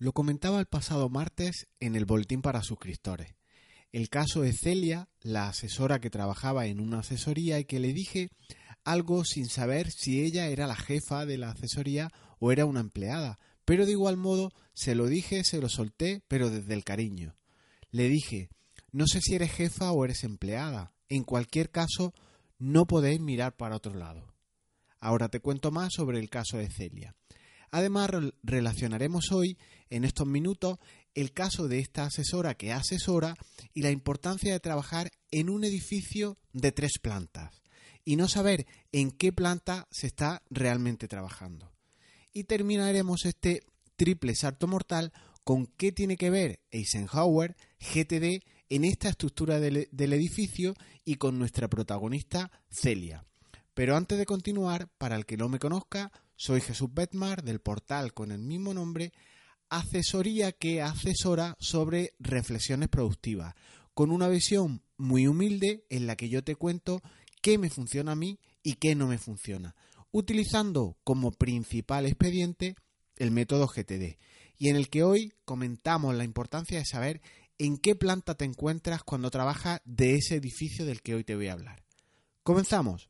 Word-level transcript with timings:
Lo 0.00 0.14
comentaba 0.14 0.60
el 0.60 0.66
pasado 0.66 1.10
martes 1.10 1.68
en 1.78 1.94
el 1.94 2.06
boletín 2.06 2.40
para 2.40 2.62
suscriptores. 2.62 3.34
El 3.92 4.08
caso 4.08 4.40
de 4.40 4.54
Celia, 4.54 5.10
la 5.20 5.48
asesora 5.48 6.00
que 6.00 6.08
trabajaba 6.08 6.64
en 6.64 6.80
una 6.80 7.00
asesoría 7.00 7.58
y 7.58 7.66
que 7.66 7.80
le 7.80 7.92
dije 7.92 8.30
algo 8.82 9.26
sin 9.26 9.50
saber 9.50 9.90
si 9.90 10.22
ella 10.22 10.46
era 10.46 10.66
la 10.66 10.74
jefa 10.74 11.26
de 11.26 11.36
la 11.36 11.50
asesoría 11.50 12.10
o 12.38 12.50
era 12.50 12.64
una 12.64 12.80
empleada, 12.80 13.38
pero 13.66 13.84
de 13.84 13.92
igual 13.92 14.16
modo 14.16 14.52
se 14.72 14.94
lo 14.94 15.06
dije, 15.06 15.44
se 15.44 15.60
lo 15.60 15.68
solté, 15.68 16.22
pero 16.28 16.48
desde 16.48 16.72
el 16.72 16.82
cariño. 16.82 17.36
Le 17.90 18.08
dije, 18.08 18.48
no 18.92 19.06
sé 19.06 19.20
si 19.20 19.34
eres 19.34 19.52
jefa 19.52 19.92
o 19.92 20.02
eres 20.02 20.24
empleada, 20.24 20.94
en 21.10 21.24
cualquier 21.24 21.70
caso 21.70 22.14
no 22.58 22.86
podéis 22.86 23.20
mirar 23.20 23.54
para 23.54 23.76
otro 23.76 23.92
lado. 23.92 24.32
Ahora 24.98 25.28
te 25.28 25.40
cuento 25.40 25.70
más 25.70 25.90
sobre 25.94 26.18
el 26.20 26.30
caso 26.30 26.56
de 26.56 26.70
Celia. 26.70 27.14
Además, 27.70 28.10
relacionaremos 28.42 29.32
hoy, 29.32 29.56
en 29.90 30.04
estos 30.04 30.26
minutos, 30.26 30.78
el 31.14 31.32
caso 31.32 31.68
de 31.68 31.78
esta 31.78 32.04
asesora 32.04 32.54
que 32.54 32.72
asesora 32.72 33.36
y 33.74 33.82
la 33.82 33.90
importancia 33.90 34.52
de 34.52 34.60
trabajar 34.60 35.10
en 35.30 35.50
un 35.50 35.64
edificio 35.64 36.38
de 36.52 36.72
tres 36.72 36.98
plantas 37.00 37.62
y 38.04 38.16
no 38.16 38.28
saber 38.28 38.66
en 38.92 39.10
qué 39.10 39.32
planta 39.32 39.86
se 39.90 40.06
está 40.06 40.42
realmente 40.50 41.08
trabajando. 41.08 41.72
Y 42.32 42.44
terminaremos 42.44 43.24
este 43.24 43.62
triple 43.96 44.34
salto 44.34 44.66
mortal 44.66 45.12
con 45.44 45.66
qué 45.66 45.92
tiene 45.92 46.16
que 46.16 46.30
ver 46.30 46.60
Eisenhower, 46.70 47.56
GTD, 47.80 48.42
en 48.68 48.84
esta 48.84 49.08
estructura 49.08 49.58
del, 49.58 49.88
del 49.90 50.12
edificio 50.12 50.74
y 51.04 51.16
con 51.16 51.38
nuestra 51.38 51.68
protagonista 51.68 52.50
Celia. 52.70 53.24
Pero 53.74 53.96
antes 53.96 54.18
de 54.18 54.26
continuar, 54.26 54.88
para 54.98 55.16
el 55.16 55.26
que 55.26 55.36
no 55.36 55.48
me 55.48 55.58
conozca, 55.58 56.12
soy 56.40 56.62
Jesús 56.62 56.88
Betmar 56.94 57.44
del 57.44 57.60
portal 57.60 58.14
con 58.14 58.32
el 58.32 58.38
mismo 58.38 58.72
nombre, 58.72 59.12
asesoría 59.68 60.52
que 60.52 60.80
asesora 60.80 61.54
sobre 61.60 62.14
reflexiones 62.18 62.88
productivas, 62.88 63.54
con 63.92 64.10
una 64.10 64.26
visión 64.26 64.82
muy 64.96 65.26
humilde 65.26 65.84
en 65.90 66.06
la 66.06 66.16
que 66.16 66.30
yo 66.30 66.42
te 66.42 66.56
cuento 66.56 67.02
qué 67.42 67.58
me 67.58 67.68
funciona 67.68 68.12
a 68.12 68.16
mí 68.16 68.40
y 68.62 68.76
qué 68.76 68.94
no 68.94 69.06
me 69.06 69.18
funciona, 69.18 69.76
utilizando 70.12 70.96
como 71.04 71.30
principal 71.30 72.06
expediente 72.06 72.74
el 73.16 73.32
método 73.32 73.66
GTD, 73.66 74.16
y 74.56 74.70
en 74.70 74.76
el 74.76 74.88
que 74.88 75.02
hoy 75.02 75.34
comentamos 75.44 76.14
la 76.14 76.24
importancia 76.24 76.78
de 76.78 76.86
saber 76.86 77.20
en 77.58 77.76
qué 77.76 77.94
planta 77.94 78.34
te 78.34 78.46
encuentras 78.46 79.02
cuando 79.02 79.30
trabajas 79.30 79.82
de 79.84 80.14
ese 80.14 80.36
edificio 80.36 80.86
del 80.86 81.02
que 81.02 81.16
hoy 81.16 81.22
te 81.22 81.36
voy 81.36 81.48
a 81.48 81.52
hablar. 81.52 81.84
Comenzamos. 82.42 83.09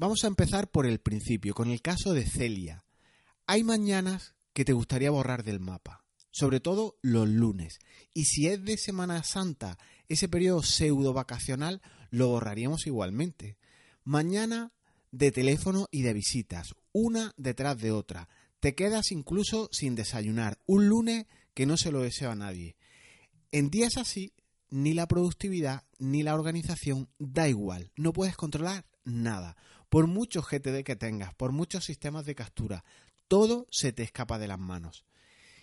Vamos 0.00 0.24
a 0.24 0.28
empezar 0.28 0.70
por 0.70 0.86
el 0.86 0.98
principio, 0.98 1.52
con 1.52 1.70
el 1.70 1.82
caso 1.82 2.14
de 2.14 2.24
Celia. 2.24 2.86
Hay 3.46 3.64
mañanas 3.64 4.34
que 4.54 4.64
te 4.64 4.72
gustaría 4.72 5.10
borrar 5.10 5.44
del 5.44 5.60
mapa, 5.60 6.06
sobre 6.30 6.58
todo 6.58 6.96
los 7.02 7.28
lunes. 7.28 7.80
Y 8.14 8.24
si 8.24 8.46
es 8.46 8.64
de 8.64 8.78
Semana 8.78 9.22
Santa, 9.24 9.76
ese 10.08 10.26
periodo 10.26 10.62
pseudo 10.62 11.12
vacacional, 11.12 11.82
lo 12.08 12.28
borraríamos 12.28 12.86
igualmente. 12.86 13.58
Mañana 14.02 14.72
de 15.10 15.32
teléfono 15.32 15.86
y 15.90 16.00
de 16.00 16.14
visitas, 16.14 16.74
una 16.92 17.34
detrás 17.36 17.76
de 17.76 17.92
otra. 17.92 18.30
Te 18.58 18.74
quedas 18.74 19.12
incluso 19.12 19.68
sin 19.70 19.96
desayunar. 19.96 20.56
Un 20.64 20.88
lunes 20.88 21.26
que 21.52 21.66
no 21.66 21.76
se 21.76 21.92
lo 21.92 22.00
deseo 22.00 22.30
a 22.30 22.36
nadie. 22.36 22.74
En 23.52 23.68
días 23.68 23.98
así, 23.98 24.32
ni 24.70 24.94
la 24.94 25.06
productividad 25.06 25.84
ni 25.98 26.22
la 26.22 26.34
organización 26.34 27.10
da 27.18 27.50
igual. 27.50 27.92
No 27.96 28.14
puedes 28.14 28.34
controlar 28.34 28.86
nada. 29.04 29.58
Por 29.90 30.06
muchos 30.06 30.46
GTD 30.48 30.82
que 30.84 30.96
tengas, 30.96 31.34
por 31.34 31.52
muchos 31.52 31.84
sistemas 31.84 32.24
de 32.24 32.34
captura, 32.34 32.84
todo 33.28 33.66
se 33.70 33.92
te 33.92 34.02
escapa 34.02 34.38
de 34.38 34.48
las 34.48 34.58
manos. 34.58 35.04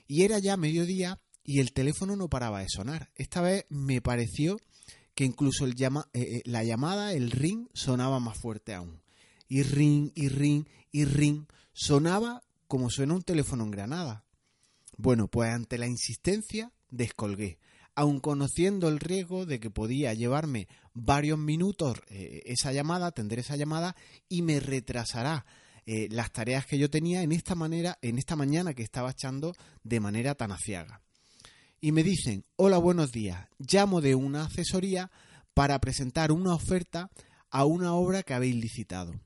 Y 0.06 0.24
era 0.24 0.38
ya 0.38 0.56
mediodía 0.58 1.20
y 1.44 1.60
el 1.60 1.74
teléfono 1.74 2.16
no 2.16 2.30
paraba 2.30 2.60
de 2.60 2.70
sonar. 2.70 3.10
Esta 3.16 3.42
vez 3.42 3.66
me 3.70 4.02
pareció 4.02 4.60
que 5.16 5.26
incluso 5.26 5.66
el 5.66 5.76
llama, 5.76 6.10
eh, 6.14 6.22
eh, 6.22 6.42
la 6.46 6.64
llamada, 6.64 7.14
el 7.14 7.32
ring, 7.32 7.68
sonaba 7.74 8.20
más 8.20 8.38
fuerte 8.38 8.74
aún. 8.74 9.02
Y 9.48 9.64
ring, 9.64 10.12
y 10.14 10.28
ring, 10.28 10.66
y 10.92 11.06
ring. 11.06 11.46
Sonaba 11.74 12.44
como 12.68 12.90
suena 12.90 13.16
un 13.16 13.24
teléfono 13.24 13.64
en 13.64 13.72
Granada. 13.72 14.26
Bueno, 14.98 15.28
pues 15.28 15.50
ante 15.52 15.78
la 15.78 15.88
insistencia 15.88 16.72
descolgué 16.90 17.60
aun 17.98 18.20
conociendo 18.20 18.90
el 18.90 19.00
riesgo 19.00 19.48
de 19.48 19.60
que 19.60 19.72
podía 19.72 20.14
llevarme 20.14 20.68
varios 20.94 21.40
minutos 21.40 21.98
eh, 22.10 22.44
esa 22.46 22.72
llamada, 22.72 23.08
atender 23.08 23.40
esa 23.40 23.56
llamada 23.56 23.96
y 24.30 24.44
me 24.44 24.60
retrasará 24.60 25.48
eh, 25.88 26.08
las 26.12 26.32
tareas 26.32 26.68
que 26.68 26.78
yo 26.78 26.92
tenía 26.92 27.24
en 27.24 27.32
esta 27.32 27.56
manera, 27.56 27.98
en 28.04 28.20
esta 28.20 28.36
mañana 28.36 28.76
que 28.76 28.84
estaba 28.84 29.10
echando 29.10 29.56
de 29.84 30.00
manera 30.00 30.36
tan 30.36 30.52
aciaga. 30.52 31.02
Y 31.82 31.92
me 31.92 32.04
dicen, 32.04 32.46
hola, 32.56 32.78
buenos 32.78 33.12
días, 33.12 33.48
llamo 33.58 34.00
de 34.00 34.14
una 34.14 34.44
asesoría 34.44 35.10
para 35.56 35.80
presentar 35.80 36.32
una 36.32 36.54
oferta 36.54 37.10
a 37.50 37.66
una 37.66 37.96
obra 37.96 38.22
que 38.22 38.36
habéis 38.36 38.58
licitado. 38.58 39.20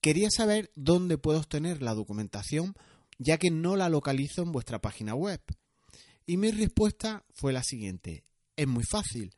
Quería 0.00 0.30
saber 0.30 0.70
dónde 0.74 1.18
puedo 1.18 1.40
obtener 1.40 1.82
la 1.82 1.92
documentación 1.92 2.74
ya 3.18 3.36
que 3.36 3.50
no 3.50 3.76
la 3.76 3.90
localizo 3.90 4.40
en 4.40 4.52
vuestra 4.52 4.80
página 4.80 5.14
web. 5.14 5.42
Y 6.28 6.36
mi 6.36 6.50
respuesta 6.50 7.24
fue 7.32 7.54
la 7.54 7.62
siguiente. 7.62 8.22
Es 8.54 8.68
muy 8.68 8.84
fácil. 8.84 9.34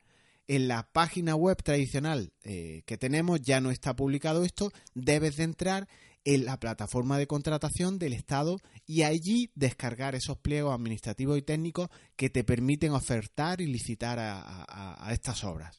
En 0.49 0.67
la 0.67 0.91
página 0.93 1.37
web 1.37 1.62
tradicional 1.62 2.33
eh, 2.43 2.83
que 2.84 2.99
tenemos 2.99 3.41
ya 3.41 3.61
no 3.61 3.71
está 3.71 3.95
publicado 3.95 4.43
esto. 4.43 4.73
Debes 4.93 5.37
de 5.37 5.45
entrar 5.45 5.89
en 6.25 6.45
la 6.45 6.59
plataforma 6.59 7.17
de 7.17 7.29
contratación 7.29 8.00
del 8.00 8.12
Estado 8.12 8.59
y 8.87 9.03
allí 9.03 9.53
descargar 9.55 10.17
esos 10.17 10.39
pliegos 10.39 10.75
administrativos 10.75 11.39
y 11.39 11.43
técnicos 11.43 11.91
que 12.17 12.29
te 12.29 12.43
permiten 12.43 12.91
ofertar 12.91 13.61
y 13.61 13.69
licitar 13.69 14.19
a, 14.19 15.09
estas 15.12 15.45
obras. 15.45 15.79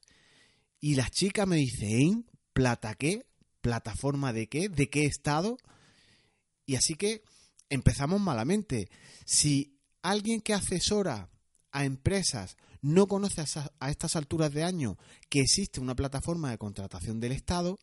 Y 0.80 0.96
las 0.96 1.12
chicas 1.12 1.46
me 1.46 1.58
dicen, 1.58 2.26
¿plata 2.54 2.96
qué? 2.96 3.26
¿Plataforma 3.60 4.32
de 4.32 4.48
qué? 4.48 4.70
¿De 4.70 4.90
qué 4.90 5.08
Estado? 5.08 5.58
Y 6.66 6.78
así 6.78 6.96
que 6.96 7.22
empezamos 7.70 8.22
malamente. 8.22 8.88
Si 9.26 9.81
alguien 10.02 10.42
que 10.42 10.54
asesora 10.54 11.30
a 11.72 11.86
empresas 11.86 12.58
no 12.82 13.08
conoce 13.08 13.42
a, 13.80 13.90
estas 13.90 14.16
alturas 14.16 14.52
de 14.52 14.64
año 14.64 14.98
que 15.30 15.42
existe 15.42 15.80
una 15.80 15.96
plataforma 15.96 16.52
de 16.52 16.58
contratación 16.58 17.20
del 17.20 17.32
Estado, 17.32 17.78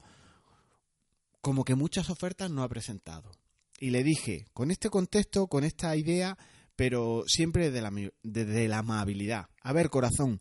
como 1.41 1.65
que 1.65 1.75
muchas 1.75 2.11
ofertas 2.11 2.51
no 2.51 2.63
ha 2.63 2.69
presentado. 2.69 3.31
Y 3.79 3.91
le 3.91 4.03
dije, 4.03 4.47
con 4.53 4.71
este 4.71 4.91
contexto, 4.91 5.47
con 5.47 5.63
esta 5.63 5.97
idea, 5.97 6.37
pero 6.75 7.23
siempre 7.27 7.71
desde 7.71 7.81
la, 7.81 7.93
desde 8.23 8.69
la 8.69 8.79
amabilidad. 8.79 9.47
A 9.63 9.73
ver, 9.73 9.89
corazón, 9.89 10.41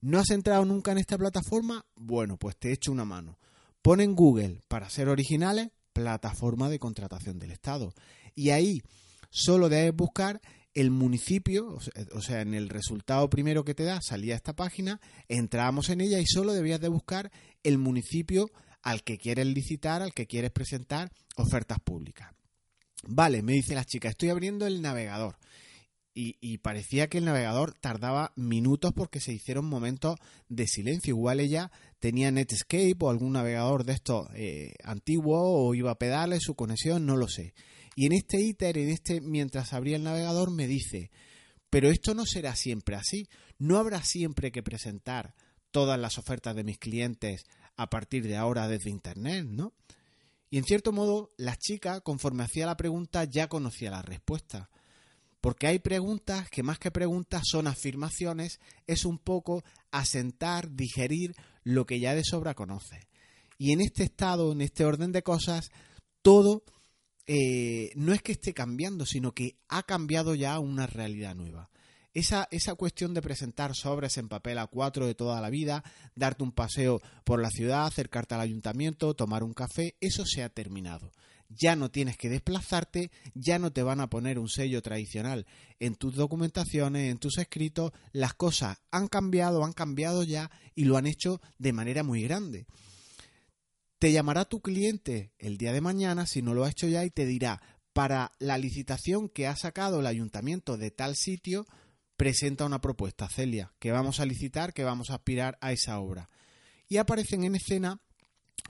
¿no 0.00 0.18
has 0.18 0.30
entrado 0.30 0.64
nunca 0.64 0.90
en 0.92 0.98
esta 0.98 1.16
plataforma? 1.16 1.86
Bueno, 1.94 2.36
pues 2.36 2.56
te 2.56 2.72
echo 2.72 2.90
una 2.90 3.04
mano. 3.04 3.38
Pon 3.82 4.00
en 4.00 4.14
Google, 4.14 4.60
para 4.68 4.90
ser 4.90 5.08
originales, 5.08 5.70
plataforma 5.92 6.68
de 6.68 6.80
contratación 6.80 7.38
del 7.38 7.52
Estado. 7.52 7.94
Y 8.34 8.50
ahí 8.50 8.82
solo 9.30 9.68
debes 9.68 9.94
buscar 9.94 10.40
el 10.74 10.90
municipio, 10.90 11.78
o 12.12 12.22
sea, 12.22 12.40
en 12.40 12.54
el 12.54 12.68
resultado 12.68 13.28
primero 13.28 13.64
que 13.64 13.74
te 13.74 13.84
da, 13.84 14.00
salía 14.00 14.34
esta 14.34 14.54
página, 14.54 15.00
entrábamos 15.28 15.90
en 15.90 16.00
ella 16.00 16.18
y 16.18 16.26
solo 16.26 16.52
debías 16.52 16.80
de 16.80 16.88
buscar 16.88 17.30
el 17.62 17.78
municipio 17.78 18.50
al 18.82 19.02
que 19.02 19.18
quieres 19.18 19.46
licitar, 19.46 20.02
al 20.02 20.14
que 20.14 20.26
quieres 20.26 20.50
presentar 20.50 21.12
ofertas 21.36 21.78
públicas. 21.80 22.32
Vale, 23.04 23.42
me 23.42 23.52
dice 23.52 23.74
la 23.74 23.84
chica, 23.84 24.08
estoy 24.08 24.30
abriendo 24.30 24.66
el 24.66 24.80
navegador. 24.80 25.36
Y, 26.14 26.58
parecía 26.58 27.08
que 27.08 27.16
el 27.16 27.24
navegador 27.24 27.72
tardaba 27.72 28.34
minutos 28.36 28.92
porque 28.94 29.18
se 29.18 29.32
hicieron 29.32 29.64
momentos 29.64 30.16
de 30.50 30.66
silencio. 30.66 31.14
Igual 31.14 31.40
ella 31.40 31.70
tenía 32.00 32.30
Netscape 32.30 32.98
o 33.00 33.08
algún 33.08 33.32
navegador 33.32 33.84
de 33.84 33.94
estos 33.94 34.28
eh, 34.34 34.74
antiguo 34.84 35.40
o 35.40 35.74
iba 35.74 35.90
a 35.90 35.98
pedales 35.98 36.42
su 36.42 36.54
conexión, 36.54 37.06
no 37.06 37.16
lo 37.16 37.28
sé. 37.28 37.54
Y 37.94 38.06
en 38.06 38.12
este 38.12 38.40
íter, 38.40 38.78
en 38.78 38.88
este, 38.88 39.20
mientras 39.20 39.72
abría 39.72 39.96
el 39.96 40.04
navegador, 40.04 40.50
me 40.50 40.66
dice, 40.66 41.10
pero 41.70 41.90
esto 41.90 42.14
no 42.14 42.26
será 42.26 42.54
siempre 42.56 42.96
así. 42.96 43.28
No 43.58 43.78
habrá 43.78 44.02
siempre 44.02 44.52
que 44.52 44.62
presentar 44.62 45.34
todas 45.70 45.98
las 45.98 46.18
ofertas 46.18 46.54
de 46.54 46.64
mis 46.64 46.78
clientes 46.78 47.46
a 47.76 47.88
partir 47.88 48.24
de 48.24 48.36
ahora 48.36 48.68
desde 48.68 48.90
Internet, 48.90 49.46
¿no? 49.48 49.72
Y 50.50 50.58
en 50.58 50.64
cierto 50.64 50.92
modo, 50.92 51.32
la 51.38 51.56
chica, 51.56 52.02
conforme 52.02 52.42
hacía 52.42 52.66
la 52.66 52.76
pregunta, 52.76 53.24
ya 53.24 53.48
conocía 53.48 53.90
la 53.90 54.02
respuesta. 54.02 54.68
Porque 55.40 55.66
hay 55.66 55.78
preguntas 55.78 56.50
que 56.50 56.62
más 56.62 56.78
que 56.78 56.90
preguntas 56.90 57.42
son 57.50 57.66
afirmaciones, 57.66 58.60
es 58.86 59.06
un 59.06 59.18
poco 59.18 59.64
asentar, 59.90 60.70
digerir 60.70 61.34
lo 61.64 61.86
que 61.86 62.00
ya 62.00 62.14
de 62.14 62.22
sobra 62.22 62.54
conoces. 62.54 63.06
Y 63.56 63.72
en 63.72 63.80
este 63.80 64.04
estado, 64.04 64.52
en 64.52 64.60
este 64.60 64.84
orden 64.84 65.10
de 65.10 65.22
cosas, 65.22 65.70
todo 66.20 66.64
eh, 67.26 67.90
no 67.94 68.12
es 68.12 68.22
que 68.22 68.32
esté 68.32 68.52
cambiando, 68.52 69.06
sino 69.06 69.32
que 69.32 69.58
ha 69.68 69.82
cambiado 69.84 70.34
ya 70.34 70.58
una 70.58 70.86
realidad 70.86 71.34
nueva. 71.34 71.70
Esa, 72.14 72.46
esa 72.50 72.74
cuestión 72.74 73.14
de 73.14 73.22
presentar 73.22 73.74
sobres 73.74 74.18
en 74.18 74.28
papel 74.28 74.58
a 74.58 74.66
cuatro 74.66 75.06
de 75.06 75.14
toda 75.14 75.40
la 75.40 75.48
vida, 75.48 75.82
darte 76.14 76.42
un 76.42 76.52
paseo 76.52 77.00
por 77.24 77.40
la 77.40 77.48
ciudad, 77.48 77.86
acercarte 77.86 78.34
al 78.34 78.42
ayuntamiento, 78.42 79.14
tomar 79.14 79.42
un 79.42 79.54
café, 79.54 79.96
eso 80.00 80.26
se 80.26 80.42
ha 80.42 80.50
terminado. 80.50 81.10
Ya 81.48 81.76
no 81.76 81.90
tienes 81.90 82.16
que 82.16 82.28
desplazarte, 82.28 83.10
ya 83.34 83.58
no 83.58 83.72
te 83.72 83.82
van 83.82 84.00
a 84.00 84.08
poner 84.08 84.38
un 84.38 84.48
sello 84.48 84.82
tradicional 84.82 85.46
en 85.80 85.94
tus 85.94 86.14
documentaciones, 86.14 87.10
en 87.10 87.18
tus 87.18 87.38
escritos. 87.38 87.92
Las 88.12 88.34
cosas 88.34 88.78
han 88.90 89.08
cambiado, 89.08 89.64
han 89.64 89.72
cambiado 89.72 90.22
ya 90.22 90.50
y 90.74 90.84
lo 90.84 90.96
han 90.96 91.06
hecho 91.06 91.40
de 91.58 91.72
manera 91.72 92.02
muy 92.02 92.22
grande. 92.22 92.66
Te 94.02 94.10
llamará 94.10 94.44
tu 94.46 94.60
cliente 94.60 95.30
el 95.38 95.58
día 95.58 95.72
de 95.72 95.80
mañana, 95.80 96.26
si 96.26 96.42
no 96.42 96.54
lo 96.54 96.64
ha 96.64 96.70
hecho 96.70 96.88
ya, 96.88 97.04
y 97.04 97.10
te 97.10 97.24
dirá, 97.24 97.62
para 97.92 98.32
la 98.40 98.58
licitación 98.58 99.28
que 99.28 99.46
ha 99.46 99.54
sacado 99.54 100.00
el 100.00 100.08
ayuntamiento 100.08 100.76
de 100.76 100.90
tal 100.90 101.14
sitio, 101.14 101.66
presenta 102.16 102.64
una 102.64 102.80
propuesta, 102.80 103.28
Celia, 103.28 103.72
que 103.78 103.92
vamos 103.92 104.18
a 104.18 104.26
licitar, 104.26 104.74
que 104.74 104.82
vamos 104.82 105.10
a 105.10 105.14
aspirar 105.14 105.56
a 105.60 105.70
esa 105.70 106.00
obra. 106.00 106.30
Y 106.88 106.96
aparecen 106.96 107.44
en 107.44 107.54
escena 107.54 108.00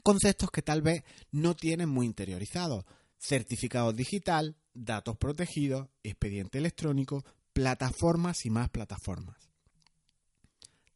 conceptos 0.03 0.51
que 0.51 0.61
tal 0.61 0.83
vez 0.83 1.03
no 1.31 1.57
tienen 1.57 1.89
muy 1.89 2.05
interiorizados. 2.05 2.85
Certificado 3.17 3.95
digital, 3.95 4.59
datos 4.75 5.17
protegidos, 5.17 5.89
expediente 6.03 6.59
electrónico, 6.59 7.25
plataformas 7.55 8.45
y 8.45 8.51
más 8.51 8.69
plataformas. 8.69 9.39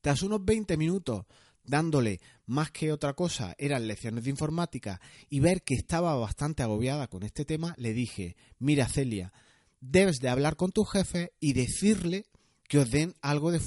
Tras 0.02 0.20
unos 0.20 0.44
20 0.44 0.76
minutos 0.76 1.24
dándole 1.66 2.20
más 2.46 2.70
que 2.70 2.92
otra 2.92 3.14
cosa, 3.14 3.54
eran 3.58 3.88
lecciones 3.88 4.24
de 4.24 4.30
informática 4.30 5.00
y 5.28 5.40
ver 5.40 5.62
que 5.62 5.74
estaba 5.74 6.14
bastante 6.16 6.62
agobiada 6.62 7.08
con 7.08 7.22
este 7.22 7.44
tema, 7.44 7.74
le 7.76 7.92
dije, 7.92 8.36
mira 8.58 8.88
Celia, 8.88 9.32
debes 9.80 10.18
de 10.18 10.28
hablar 10.28 10.56
con 10.56 10.72
tu 10.72 10.84
jefe 10.84 11.32
y 11.40 11.52
decirle 11.52 12.26
que 12.68 12.78
os 12.78 12.90
den 12.90 13.14
algo 13.20 13.52
de, 13.52 13.60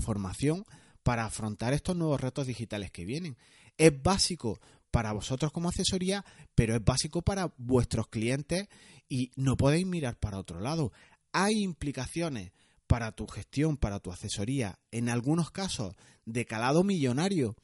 formación 0.00 0.64
para 1.02 1.24
afrontar 1.24 1.72
estos 1.72 1.96
nuevos 1.96 2.20
retos 2.20 2.46
digitales 2.46 2.90
que 2.90 3.04
vienen. 3.04 3.36
Es 3.76 4.02
básico 4.02 4.60
para 4.90 5.12
vosotros 5.12 5.50
como 5.52 5.68
asesoría, 5.68 6.24
pero 6.54 6.76
es 6.76 6.84
básico 6.84 7.22
para 7.22 7.52
vuestros 7.56 8.08
clientes 8.08 8.68
y 9.08 9.32
no 9.36 9.56
podéis 9.56 9.86
mirar 9.86 10.16
para 10.16 10.38
otro 10.38 10.60
lado. 10.60 10.92
Hay 11.32 11.62
implicaciones 11.62 12.52
para 12.94 13.10
tu 13.10 13.26
gestión, 13.26 13.76
para 13.76 13.98
tu 13.98 14.12
asesoría, 14.12 14.78
en 14.92 15.08
algunos 15.08 15.50
casos 15.50 15.96
de 16.26 16.46
calado 16.46 16.84
millonario. 16.84 17.56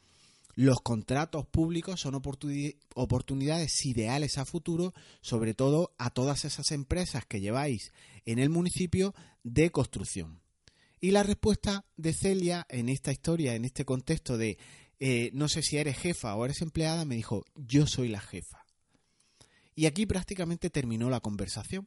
Los 0.56 0.81
contratos 0.81 1.47
públicos 1.47 2.00
son 2.00 2.17
oportunidades 2.17 3.87
ideales 3.87 4.38
a 4.38 4.44
futuro, 4.44 4.93
sobre 5.21 5.55
todo 5.55 5.94
a 5.99 6.11
todas 6.11 6.44
esas 6.44 6.73
empresas 6.73 7.27
que 7.27 7.41
lleváis 7.41 7.93
en 8.25 8.41
el 8.41 8.50
municipio 8.50 9.15
de 9.44 9.71
construcción. 9.71 10.43
Y 11.00 11.12
la 11.12 11.23
respuesta 11.23 11.85
de 11.97 12.12
Celia 12.12 12.67
en 12.69 12.88
esta 12.88 13.12
historia, 13.12 13.55
en 13.55 13.65
este 13.65 13.85
contexto 13.85 14.37
de 14.37 14.59
eh, 14.99 15.31
no 15.33 15.49
sé 15.49 15.62
si 15.62 15.76
eres 15.76 15.97
jefa 15.97 16.35
o 16.35 16.44
eres 16.44 16.61
empleada, 16.61 17.05
me 17.05 17.15
dijo, 17.15 17.44
yo 17.55 17.87
soy 17.87 18.09
la 18.09 18.19
jefa. 18.19 18.67
Y 19.76 19.87
aquí 19.87 20.06
prácticamente 20.06 20.71
terminó 20.71 21.09
la 21.09 21.21
conversación. 21.21 21.87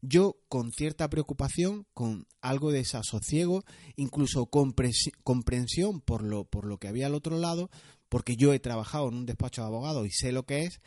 Yo, 0.00 0.36
con 0.48 0.72
cierta 0.72 1.10
preocupación, 1.10 1.86
con 1.92 2.26
algo 2.40 2.70
de 2.70 2.78
desasosiego, 2.78 3.64
incluso 3.96 4.46
comprensión 4.46 6.00
por 6.00 6.22
lo, 6.22 6.44
por 6.44 6.66
lo 6.66 6.78
que 6.78 6.88
había 6.88 7.06
al 7.06 7.14
otro 7.14 7.38
lado, 7.38 7.68
porque 8.08 8.36
yo 8.36 8.52
he 8.52 8.60
trabajado 8.60 9.08
en 9.08 9.16
un 9.16 9.26
despacho 9.26 9.62
de 9.62 9.66
abogados 9.66 10.06
y 10.06 10.10
sé 10.10 10.32
lo 10.32 10.44
que 10.44 10.64
es, 10.64 10.80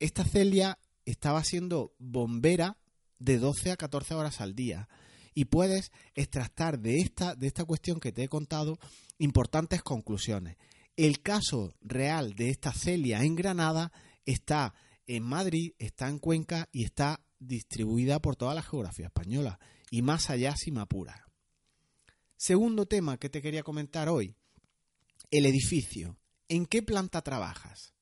esta 0.00 0.24
Celia 0.24 0.78
estaba 1.04 1.44
siendo 1.44 1.94
bombera 1.98 2.78
de 3.18 3.38
12 3.38 3.70
a 3.70 3.76
14 3.76 4.14
horas 4.14 4.40
al 4.40 4.54
día 4.54 4.88
y 5.34 5.46
puedes 5.46 5.92
extractar 6.14 6.80
de 6.80 7.00
esta, 7.00 7.34
de 7.34 7.46
esta 7.46 7.64
cuestión 7.64 8.00
que 8.00 8.12
te 8.12 8.24
he 8.24 8.28
contado 8.28 8.78
importantes 9.18 9.82
conclusiones. 9.82 10.56
El 10.96 11.22
caso 11.22 11.74
real 11.80 12.34
de 12.34 12.50
esta 12.50 12.72
Celia 12.72 13.22
en 13.22 13.36
Granada 13.36 13.92
está 14.26 14.74
en 15.06 15.22
Madrid, 15.22 15.72
está 15.78 16.08
en 16.08 16.18
Cuenca 16.18 16.68
y 16.72 16.84
está 16.84 17.20
distribuida 17.46 18.20
por 18.20 18.36
toda 18.36 18.54
la 18.54 18.62
geografía 18.62 19.06
española 19.06 19.58
y 19.90 20.02
más 20.02 20.30
allá 20.30 20.56
si 20.56 20.70
me 20.70 20.80
apura. 20.80 21.26
Segundo 22.36 22.86
tema 22.86 23.18
que 23.18 23.28
te 23.28 23.42
quería 23.42 23.62
comentar 23.62 24.08
hoy, 24.08 24.34
el 25.30 25.46
edificio. 25.46 26.18
¿En 26.48 26.66
qué 26.66 26.82
planta 26.82 27.22
trabajas? 27.22 27.94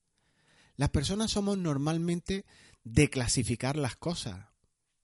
Las 0.75 0.89
personas 0.89 1.31
somos 1.31 1.57
normalmente 1.57 2.45
de 2.83 3.09
clasificar 3.09 3.75
las 3.75 3.95
cosas 3.95 4.47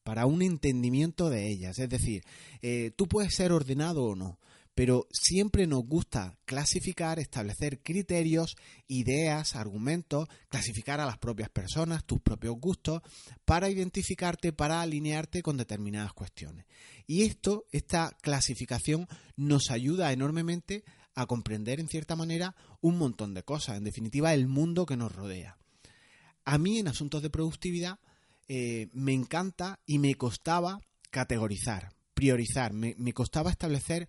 para 0.03 0.25
un 0.25 0.41
entendimiento 0.41 1.29
de 1.29 1.47
ellas. 1.49 1.79
Es 1.79 1.89
decir, 1.89 2.23
eh, 2.61 2.91
tú 2.95 3.07
puedes 3.07 3.35
ser 3.35 3.51
ordenado 3.51 4.05
o 4.05 4.15
no, 4.15 4.39
pero 4.77 5.07
siempre 5.11 5.65
nos 5.65 5.87
gusta 5.87 6.37
clasificar, 6.45 7.17
establecer 7.17 7.81
criterios, 7.81 8.55
ideas, 8.87 9.55
argumentos, 9.55 10.27
clasificar 10.49 10.99
a 10.99 11.07
las 11.07 11.17
propias 11.17 11.49
personas, 11.49 12.05
tus 12.05 12.21
propios 12.21 12.59
gustos, 12.59 13.01
para 13.43 13.71
identificarte, 13.71 14.53
para 14.53 14.79
alinearte 14.79 15.41
con 15.41 15.57
determinadas 15.57 16.13
cuestiones. 16.13 16.67
Y 17.07 17.23
esto, 17.23 17.65
esta 17.71 18.15
clasificación, 18.21 19.07
nos 19.35 19.71
ayuda 19.71 20.13
enormemente 20.13 20.83
a 21.15 21.25
comprender 21.25 21.79
en 21.79 21.87
cierta 21.87 22.15
manera 22.15 22.55
un 22.79 22.99
montón 22.99 23.33
de 23.33 23.41
cosas, 23.41 23.77
en 23.77 23.83
definitiva 23.83 24.35
el 24.35 24.45
mundo 24.45 24.85
que 24.85 24.95
nos 24.95 25.11
rodea. 25.11 25.57
A 26.45 26.59
mí 26.59 26.77
en 26.77 26.87
asuntos 26.87 27.23
de 27.23 27.31
productividad 27.31 27.97
eh, 28.47 28.89
me 28.93 29.13
encanta 29.13 29.79
y 29.87 29.97
me 29.97 30.13
costaba 30.13 30.81
categorizar, 31.09 31.95
priorizar, 32.13 32.73
me, 32.73 32.93
me 32.99 33.13
costaba 33.13 33.49
establecer 33.49 34.07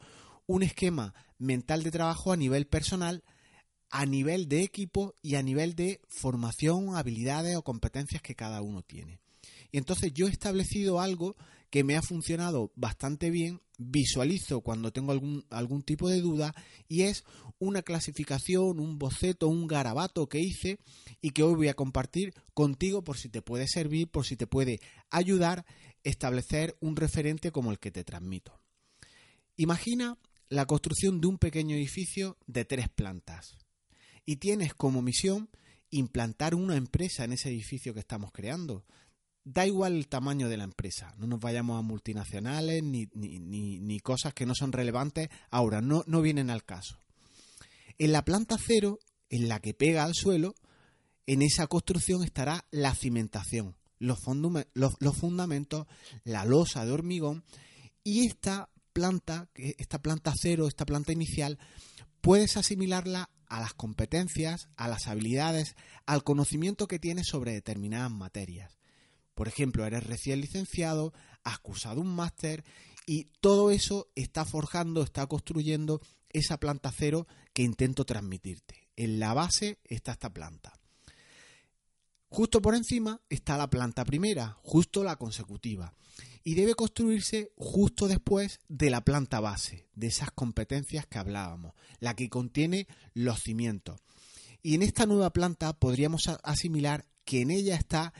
un 0.49 0.63
esquema 0.63 1.15
mental 1.39 1.85
de 1.85 1.91
trabajo 1.91 2.33
a 2.33 2.37
nivel 2.37 2.67
personal, 2.67 3.23
a 3.91 4.07
nivel 4.07 4.49
de 4.49 4.63
equipo 4.63 5.15
y 5.23 5.37
a 5.37 5.43
nivel 5.43 5.75
de 5.75 6.01
formación, 6.09 6.97
habilidades 6.97 7.55
o 7.57 7.63
competencias 7.63 8.23
que 8.23 8.35
cada 8.35 8.63
uno 8.63 8.83
tiene. 8.83 9.21
Y 9.71 9.79
entonces 9.79 10.13
yo 10.15 10.27
he 10.27 10.31
establecido 10.31 11.01
algo 11.01 11.37
que 11.71 11.85
me 11.85 11.97
ha 11.97 12.03
funcionado 12.03 12.73
bastante 12.77 13.31
bien, 13.31 13.61
visualizo 13.77 14.63
cuando 14.63 14.91
tengo 14.91 15.13
algún, 15.13 15.45
algún 15.51 15.83
tipo 15.83 16.09
de 16.09 16.23
duda 16.23 16.55
y 16.89 17.03
es 17.03 17.25
una 17.59 17.83
clasificación, 17.83 18.81
un 18.81 18.99
boceto, 18.99 19.49
un 19.49 19.67
garabato 19.67 20.29
que 20.29 20.41
hice 20.41 20.79
y 21.21 21.31
que 21.31 21.43
hoy 21.43 21.55
voy 21.55 21.69
a 21.69 21.75
compartir 21.75 22.33
contigo 22.55 23.05
por 23.05 23.19
si 23.19 23.29
te 23.29 23.43
puede 23.43 23.69
servir, 23.69 24.09
por 24.09 24.25
si 24.25 24.37
te 24.37 24.47
puede 24.47 24.81
ayudar 25.11 25.67
establecer 26.05 26.75
un 26.81 26.97
referente 26.97 27.53
como 27.53 27.71
el 27.71 27.79
que 27.79 27.91
te 27.91 28.05
transmito. 28.05 28.59
Imagina 29.57 30.17
la 30.49 30.67
construcción 30.67 31.21
de 31.21 31.27
un 31.27 31.39
pequeño 31.39 31.77
edificio 31.77 32.37
de 32.47 32.65
tres 32.65 32.89
plantas. 32.89 33.57
Y 34.25 34.37
tienes 34.37 34.75
como 34.75 35.03
misión 35.03 35.51
implantar 35.91 36.55
una 36.55 36.77
empresa 36.77 37.25
en 37.25 37.33
ese 37.33 37.49
edificio 37.49 37.95
que 37.95 38.01
estamos 38.01 38.31
creando, 38.33 38.85
da 39.45 39.67
igual 39.67 39.97
el 39.97 40.09
tamaño 40.09 40.49
de 40.49 40.59
la 40.59 40.65
empresa, 40.65 41.15
no 41.17 41.27
nos 41.27 41.41
vayamos 41.41 41.79
a 41.79 41.83
multinacionales 41.83 42.83
ni, 42.83 43.09
ni, 43.15 44.01
cosas 44.01 44.35
que 44.35 44.45
no 44.45 44.55
son 44.55 44.73
relevantes 44.73 45.29
ahora, 45.51 45.81
no, 45.81 46.05
no 46.07 46.21
vienen 46.21 46.51
al 46.51 46.65
caso. 46.65 47.01
En 47.97 48.13
la 48.13 48.25
planta 48.25 48.57
cero, 48.59 48.99
en 49.31 49.49
la 49.49 49.61
que 49.61 49.73
pega 49.73 50.05
al 50.05 50.15
suelo, 50.15 50.55
en 51.27 51.43
esa 51.43 51.67
construcción 51.67 52.23
estará 52.23 52.67
la 52.71 52.95
cimentación, 52.95 53.77
los, 53.99 54.19
los 54.75 55.17
fundamentos, 55.17 55.87
la 56.25 56.45
losa 56.45 56.85
de 56.85 56.93
hormigón 56.93 57.45
y 58.05 58.27
esta 58.27 58.69
planta, 58.93 59.49
esta 59.55 60.01
planta 60.01 60.33
cero, 60.37 60.69
esta 60.69 60.87
planta 60.87 61.13
inicial, 61.13 61.59
puedes 62.21 62.57
asimilarla 62.57 63.31
a 63.47 63.61
las 63.61 63.75
competencias, 63.75 64.69
a 64.77 64.89
las 64.89 65.07
habilidades, 65.07 65.75
al 66.07 66.25
conocimiento 66.25 66.87
que 66.87 66.99
tienes 66.99 67.29
sobre 67.29 67.53
determinadas 67.53 68.11
materias. 68.11 68.79
Por 69.35 69.49
ejemplo, 69.49 69.87
eres 69.87 70.05
recién 70.05 70.41
licenciado, 70.41 71.13
has 71.45 71.59
cursado 71.59 72.01
un 72.01 72.15
máster 72.15 72.65
y 73.07 73.25
todo 73.41 73.71
eso 73.71 74.11
está 74.15 74.45
forjando, 74.45 75.03
está 75.03 75.27
construyendo 75.27 76.01
esa 76.31 76.59
planta 76.59 76.93
cero 76.95 77.27
que 77.53 77.63
intento 77.63 78.05
transmitirte. 78.05 78.89
En 78.97 79.19
la 79.19 79.33
base 79.33 79.79
está 79.85 80.13
esta 80.13 80.33
planta. 80.33 80.78
Justo 82.31 82.61
por 82.61 82.75
encima 82.75 83.21
está 83.31 83.57
la 83.57 83.71
planta 83.71 84.05
primera, 84.05 84.59
justo 84.63 85.03
la 85.03 85.17
consecutiva. 85.17 85.95
Y 86.45 86.55
debe 86.55 86.75
construirse 86.75 87.53
justo 87.57 88.07
después 88.07 88.61
de 88.69 88.91
la 88.91 89.03
planta 89.03 89.41
base, 89.41 89.89
de 89.95 90.09
esas 90.09 90.31
competencias 90.31 91.07
que 91.07 91.19
hablábamos, 91.19 91.75
la 92.01 92.15
que 92.15 92.29
contiene 92.29 92.87
los 93.15 93.43
cimientos. 93.43 94.01
Y 94.63 94.75
en 94.75 94.83
esta 94.83 95.07
nueva 95.07 95.33
planta 95.33 95.73
podríamos 95.73 96.29
asimilar 96.43 97.07
que 97.25 97.43
en 97.43 97.51
ella 97.51 97.77
está 97.77 98.13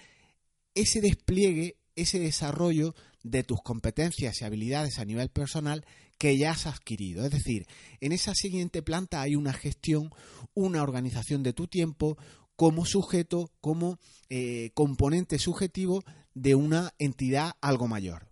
ese 0.75 1.01
despliegue, 1.01 1.79
ese 1.97 2.19
desarrollo 2.19 2.95
de 3.23 3.43
tus 3.43 3.61
competencias 3.63 4.41
y 4.41 4.45
habilidades 4.45 4.99
a 4.99 5.05
nivel 5.05 5.29
personal 5.31 5.85
que 6.19 6.37
ya 6.37 6.53
has 6.53 6.67
adquirido. 6.67 7.25
Es 7.25 7.31
decir, 7.31 7.67
en 8.01 8.13
esa 8.13 8.35
siguiente 8.35 8.83
planta 8.83 9.21
hay 9.21 9.37
una 9.37 9.53
gestión, 9.53 10.11
una 10.55 10.83
organización 10.83 11.43
de 11.43 11.53
tu 11.53 11.67
tiempo 11.67 12.17
como 12.59 12.85
sujeto, 12.85 13.53
como 13.61 14.01
eh, 14.29 14.73
componente 14.75 15.39
subjetivo 15.39 16.03
de 16.35 16.57
una 16.57 16.93
entidad 16.99 17.53
algo 17.61 17.87
mayor. 17.87 18.29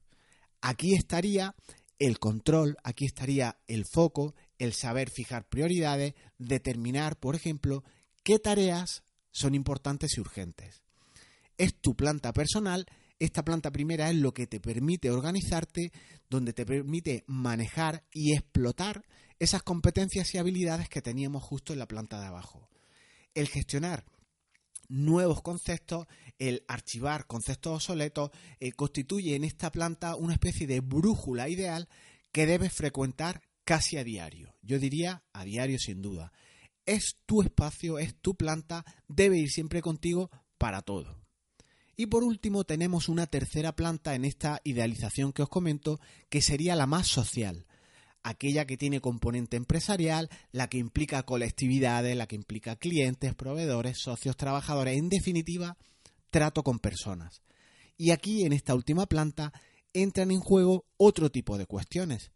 Aquí 0.61 0.97
estaría 0.97 1.55
el 2.01 2.19
control, 2.19 2.77
aquí 2.83 3.07
estaría 3.07 3.57
el 3.69 3.85
foco, 3.87 4.35
el 4.59 4.73
saber 4.73 5.11
fijar 5.11 5.49
prioridades, 5.49 6.15
determinar, 6.39 7.17
por 7.17 7.37
ejemplo, 7.37 7.85
qué 8.25 8.41
tareas 8.41 9.05
son 9.31 9.55
importantes 9.55 10.17
y 10.17 10.21
urgentes. 10.21 10.83
Es 11.57 11.77
tu 11.81 11.95
planta 11.95 12.33
personal 12.33 12.87
esta 13.19 13.43
planta 13.43 13.71
primera 13.71 14.11
es 14.11 14.17
lo 14.17 14.35
que 14.35 14.47
te 14.47 14.61
permite 14.61 15.11
organizarte, 15.11 15.91
donde 16.29 16.53
te 16.53 16.67
permite 16.67 17.25
manejar 17.27 18.05
y 18.13 18.35
explotar 18.35 19.07
esas 19.39 19.63
competencias 19.63 20.35
y 20.35 20.39
habilidades 20.39 20.89
que 20.91 21.01
teníamos 21.01 21.43
justo 21.43 21.73
en 21.73 21.79
la 21.79 21.89
planta 21.89 22.21
de 22.21 22.27
abajo. 22.27 22.69
El 23.35 23.49
gestionar 23.49 24.05
nuevos 24.89 25.43
conceptos, 25.43 26.07
el 26.39 26.65
archivar 26.69 27.27
conceptos 27.27 27.75
obsoletos, 27.75 28.31
eh, 28.61 28.73
constituye 28.73 29.35
en 29.37 29.45
esta 29.45 29.71
planta 29.71 30.17
una 30.17 30.35
especie 30.35 30.67
de 30.67 30.81
brújula 30.81 31.49
ideal 31.49 31.89
que 32.33 32.47
debes 32.47 32.73
frecuentar 32.73 33.43
casi 33.65 33.97
a 33.97 34.05
diario. 34.05 34.55
Yo 34.63 34.79
diría 34.79 35.25
a 35.33 35.45
diario 35.45 35.79
sin 35.79 36.03
duda. 36.03 36.33
Es 36.85 37.17
tu 37.27 37.43
espacio, 37.43 37.99
es 37.99 38.15
tu 38.15 38.37
planta, 38.37 38.85
debe 39.09 39.39
ir 39.39 39.51
siempre 39.51 39.83
contigo 39.83 40.31
para 40.59 40.83
todo. 40.83 41.27
Y 41.97 42.07
por 42.07 42.23
último 42.23 42.65
tenemos 42.65 43.09
una 43.09 43.27
tercera 43.27 43.75
planta 43.75 44.15
en 44.15 44.25
esta 44.25 44.61
idealización 44.65 45.33
que 45.33 45.43
os 45.43 45.49
comento, 45.49 45.99
que 46.29 46.43
sería 46.43 46.77
la 46.77 46.87
más 46.87 47.07
social, 47.07 47.67
aquella 48.27 48.67
que 48.67 48.77
tiene 48.77 49.01
componente 49.01 49.57
empresarial, 49.57 50.29
la 50.51 50.69
que 50.69 50.79
implica 50.79 51.23
colectividades, 51.23 52.17
la 52.17 52.27
que 52.27 52.35
implica 52.35 52.75
clientes, 52.75 53.37
proveedores, 53.37 53.99
socios, 54.03 54.37
trabajadores, 54.37 54.99
en 54.99 55.09
definitiva, 55.09 55.77
trato 56.31 56.65
con 56.65 56.81
personas. 56.81 57.41
Y 57.97 58.11
aquí, 58.11 58.45
en 58.45 58.53
esta 58.53 58.75
última 58.75 59.07
planta, 59.07 59.53
entran 59.93 60.33
en 60.33 60.41
juego 60.41 60.87
otro 60.97 61.31
tipo 61.31 61.57
de 61.57 61.67
cuestiones. 61.67 62.33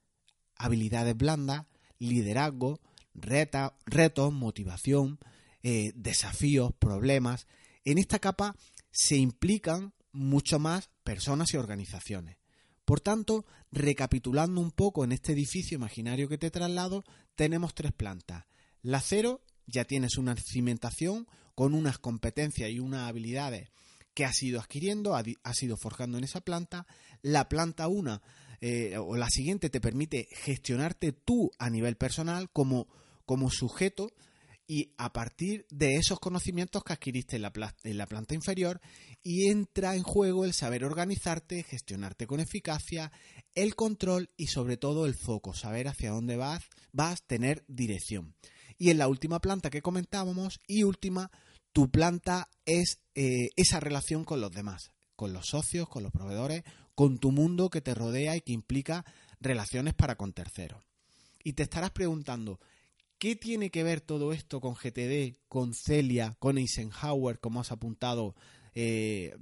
Habilidades 0.55 1.17
blandas, 1.17 1.67
liderazgo, 1.99 2.79
retos, 3.15 4.33
motivación, 4.33 5.19
eh, 5.65 5.91
desafíos, 5.97 6.73
problemas. 6.79 7.49
En 7.85 7.99
esta 7.99 8.21
capa 8.21 8.55
se 8.93 9.17
implican 9.17 9.93
mucho 10.13 10.61
más 10.61 10.89
personas 11.03 11.53
y 11.53 11.57
organizaciones. 11.57 12.40
Por 12.85 13.01
tanto, 13.01 13.45
recapitulando 13.71 14.61
un 14.61 14.71
poco 14.71 15.05
en 15.05 15.13
este 15.13 15.33
edificio 15.33 15.77
imaginario 15.77 16.29
que 16.29 16.39
te 16.39 16.51
traslado, 16.51 17.05
tenemos 17.35 17.75
tres 17.75 17.93
plantas. 17.93 18.45
La 18.83 19.01
cero 19.01 19.43
ya 19.67 19.85
tienes 19.85 20.17
una 20.17 20.35
cimentación 20.37 21.27
con 21.55 21.75
unas 21.75 21.99
competencias 21.99 22.71
y 22.71 22.81
unas 22.81 23.09
habilidades 23.09 23.71
que 24.15 24.25
has 24.25 24.43
ido 24.43 24.61
adquiriendo, 24.61 25.15
has 25.15 25.63
ido 25.63 25.77
forjando 25.77 26.19
en 26.19 26.25
esa 26.25 26.41
planta. 26.41 26.87
La 27.23 27.49
planta 27.49 27.87
1 27.89 28.21
eh, 28.61 28.99
o 28.99 29.17
la 29.17 29.31
siguiente 29.31 29.71
te 29.71 29.81
permite 29.81 30.29
gestionarte 30.33 31.13
tú 31.13 31.51
a 31.59 31.71
nivel 31.71 31.97
personal 31.97 32.51
como, 32.51 32.89
como 33.25 33.51
sujeto 33.51 34.13
y 34.71 34.95
a 34.99 35.13
partir 35.13 35.67
de 35.69 35.97
esos 35.97 36.21
conocimientos 36.21 36.85
que 36.85 36.93
adquiriste 36.93 37.35
en 37.35 37.43
la, 37.43 38.07
planta 38.07 38.35
inferior 38.37 38.81
y 39.21 39.49
entra 39.49 39.97
en 39.97 40.05
juego 40.05 40.45
el 40.45 40.53
saber 40.53 40.85
organizarte, 40.85 41.65
gestionarte 41.65 42.29
con 42.29 42.39
eficacia, 42.39 43.11
el 43.57 43.75
control 43.75 44.31
y 44.37 44.47
sobre 44.47 44.77
todo 44.77 45.07
el 45.07 45.17
foco, 45.17 45.55
saber 45.55 45.89
hacia 45.89 46.13
dónde 46.13 46.37
vas, 46.37 46.63
vas, 46.93 47.25
tener 47.27 47.65
dirección. 47.67 48.37
Y 48.79 48.91
en 48.91 48.99
la 48.99 49.09
última 49.09 49.41
planta 49.41 49.71
que 49.71 49.83
comentábamos 49.83 50.61
y 50.69 50.85
última, 50.85 51.33
tu 51.73 51.91
planta 51.91 52.49
es 52.65 53.01
eh, 53.17 53.49
esa 53.57 53.81
relación 53.81 54.23
con 54.23 54.41
los 54.41 54.53
demás, 54.53 54.93
con 55.17 55.33
los 55.33 55.49
socios, 55.49 55.89
con 55.89 56.05
los 56.05 56.13
proveedores, 56.13 56.63
con 56.95 57.19
tu 57.19 57.33
mundo 57.33 57.71
que 57.71 57.81
te 57.81 57.93
rodea 57.93 58.37
y 58.37 58.41
que 58.41 58.53
implica 58.53 59.05
relaciones 59.41 59.95
para 59.95 60.15
con 60.15 60.33
terceros. 60.33 60.85
Y 61.43 61.55
te 61.55 61.65
estarás 61.65 61.91
preguntando, 61.91 62.61
¿Qué 63.21 63.37
tiene 63.37 63.71
que 63.71 63.83
ver 63.83 64.01
todo 64.01 64.33
esto 64.33 64.63
con 64.63 64.73
GTD, 64.73 65.37
con 65.47 65.75
Celia, 65.75 66.37
con 66.39 66.57
Eisenhower, 66.57 67.39
como 67.39 67.61
has 67.61 67.71
apuntado, 67.71 68.35
eh, 68.75 69.37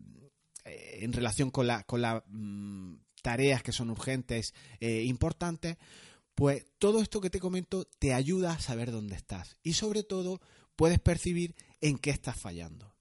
eh, 0.64 0.98
en 1.02 1.12
relación 1.12 1.52
con 1.52 1.68
las 1.68 1.84
mm, 2.26 2.94
tareas 3.22 3.62
que 3.62 3.70
son 3.70 3.90
urgentes, 3.90 4.52
e 4.80 5.04
importantes? 5.04 5.76
Pues 6.34 6.66
todo 6.80 7.00
esto 7.00 7.20
que 7.20 7.30
te 7.30 7.38
comento 7.38 7.84
te 8.00 8.14
ayuda 8.14 8.54
a 8.54 8.58
saber 8.58 8.90
dónde 8.90 9.14
estás 9.14 9.56
y 9.62 9.74
sobre 9.74 10.02
todo 10.02 10.40
puedes 10.74 10.98
percibir 10.98 11.54
en 11.80 11.98
qué 11.98 12.10
estás 12.10 12.36
fallando. 12.36 12.96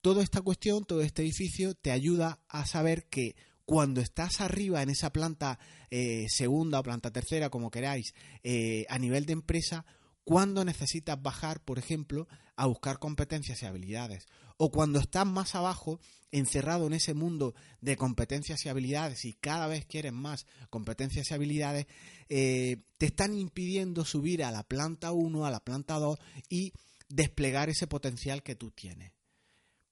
Toda 0.00 0.22
esta 0.22 0.42
cuestión, 0.42 0.84
todo 0.84 1.02
este 1.02 1.22
edificio 1.22 1.74
te 1.74 1.90
ayuda 1.90 2.38
a 2.46 2.66
saber 2.66 3.08
que 3.08 3.34
cuando 3.68 4.00
estás 4.00 4.40
arriba 4.40 4.80
en 4.80 4.88
esa 4.88 5.12
planta 5.12 5.58
eh, 5.90 6.24
segunda 6.30 6.80
o 6.80 6.82
planta 6.82 7.10
tercera, 7.10 7.50
como 7.50 7.70
queráis, 7.70 8.14
eh, 8.42 8.86
a 8.88 8.98
nivel 8.98 9.26
de 9.26 9.34
empresa, 9.34 9.84
cuando 10.24 10.64
necesitas 10.64 11.20
bajar, 11.20 11.60
por 11.62 11.78
ejemplo, 11.78 12.28
a 12.56 12.64
buscar 12.64 12.98
competencias 12.98 13.62
y 13.62 13.66
habilidades. 13.66 14.26
O 14.56 14.70
cuando 14.70 14.98
estás 14.98 15.26
más 15.26 15.54
abajo, 15.54 16.00
encerrado 16.32 16.86
en 16.86 16.94
ese 16.94 17.12
mundo 17.12 17.54
de 17.82 17.98
competencias 17.98 18.64
y 18.64 18.70
habilidades 18.70 19.26
y 19.26 19.34
cada 19.34 19.66
vez 19.66 19.84
quieres 19.84 20.14
más 20.14 20.46
competencias 20.70 21.30
y 21.30 21.34
habilidades, 21.34 21.86
eh, 22.30 22.78
te 22.96 23.04
están 23.04 23.34
impidiendo 23.34 24.06
subir 24.06 24.44
a 24.44 24.50
la 24.50 24.62
planta 24.62 25.12
1, 25.12 25.44
a 25.44 25.50
la 25.50 25.60
planta 25.60 25.98
2 25.98 26.18
y 26.48 26.72
desplegar 27.10 27.68
ese 27.68 27.86
potencial 27.86 28.42
que 28.42 28.54
tú 28.54 28.70
tienes. 28.70 29.12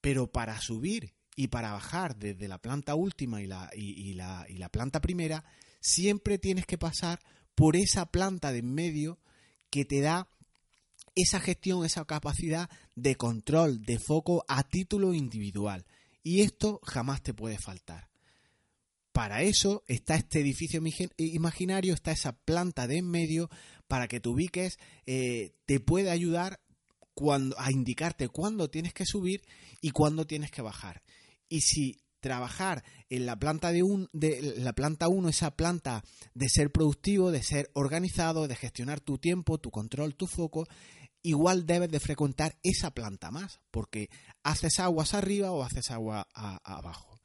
Pero 0.01 0.31
para 0.31 0.59
subir 0.61 1.13
y 1.37 1.49
para 1.49 1.71
bajar 1.71 2.17
desde 2.17 2.47
la 2.47 2.57
planta 2.57 2.95
última 2.95 3.43
y 3.43 3.45
la, 3.45 3.69
y, 3.75 4.13
la, 4.15 4.47
y 4.49 4.57
la 4.57 4.69
planta 4.69 4.99
primera, 4.99 5.45
siempre 5.79 6.39
tienes 6.39 6.65
que 6.65 6.79
pasar 6.79 7.19
por 7.53 7.75
esa 7.75 8.07
planta 8.07 8.51
de 8.51 8.59
en 8.59 8.73
medio 8.73 9.19
que 9.69 9.85
te 9.85 10.01
da 10.01 10.27
esa 11.13 11.39
gestión, 11.39 11.85
esa 11.85 12.03
capacidad 12.05 12.71
de 12.95 13.15
control, 13.15 13.83
de 13.83 13.99
foco 13.99 14.45
a 14.47 14.63
título 14.63 15.13
individual. 15.13 15.85
Y 16.23 16.41
esto 16.41 16.79
jamás 16.83 17.21
te 17.21 17.35
puede 17.35 17.59
faltar. 17.59 18.09
Para 19.11 19.43
eso 19.43 19.83
está 19.87 20.15
este 20.15 20.39
edificio 20.39 20.81
imaginario, 21.17 21.93
está 21.93 22.11
esa 22.11 22.33
planta 22.33 22.87
de 22.87 22.97
en 22.97 23.09
medio 23.09 23.49
para 23.87 24.07
que 24.07 24.19
te 24.19 24.29
ubiques, 24.29 24.79
eh, 25.05 25.53
te 25.67 25.79
puede 25.79 26.09
ayudar 26.09 26.59
cuando, 27.13 27.55
a 27.59 27.71
indicarte 27.71 28.27
cuándo 28.27 28.71
tienes 28.71 28.93
que 28.93 29.05
subir 29.05 29.43
y 29.81 29.91
cuándo 29.91 30.25
tienes 30.25 30.49
que 30.49 30.63
bajar. 30.63 31.03
Y 31.49 31.61
si 31.61 31.97
trabajar 32.19 32.83
en 33.09 33.25
la 33.25 33.37
planta 33.37 33.71
de, 33.71 33.83
un, 33.83 34.09
de 34.11 34.55
la 34.57 34.73
planta 34.73 35.07
1, 35.07 35.29
esa 35.29 35.51
planta 35.51 36.03
de 36.33 36.49
ser 36.49 36.71
productivo, 36.71 37.31
de 37.31 37.43
ser 37.43 37.69
organizado, 37.73 38.47
de 38.47 38.55
gestionar 38.55 38.99
tu 38.99 39.17
tiempo, 39.17 39.59
tu 39.59 39.71
control, 39.71 40.15
tu 40.15 40.27
foco, 40.27 40.67
igual 41.21 41.65
debes 41.65 41.89
de 41.89 41.99
frecuentar 41.99 42.57
esa 42.63 42.91
planta 42.91 43.31
más, 43.31 43.59
porque 43.71 44.09
haces 44.43 44.79
aguas 44.79 45.13
arriba 45.13 45.51
o 45.51 45.63
haces 45.63 45.91
agua 45.91 46.27
abajo. 46.33 47.19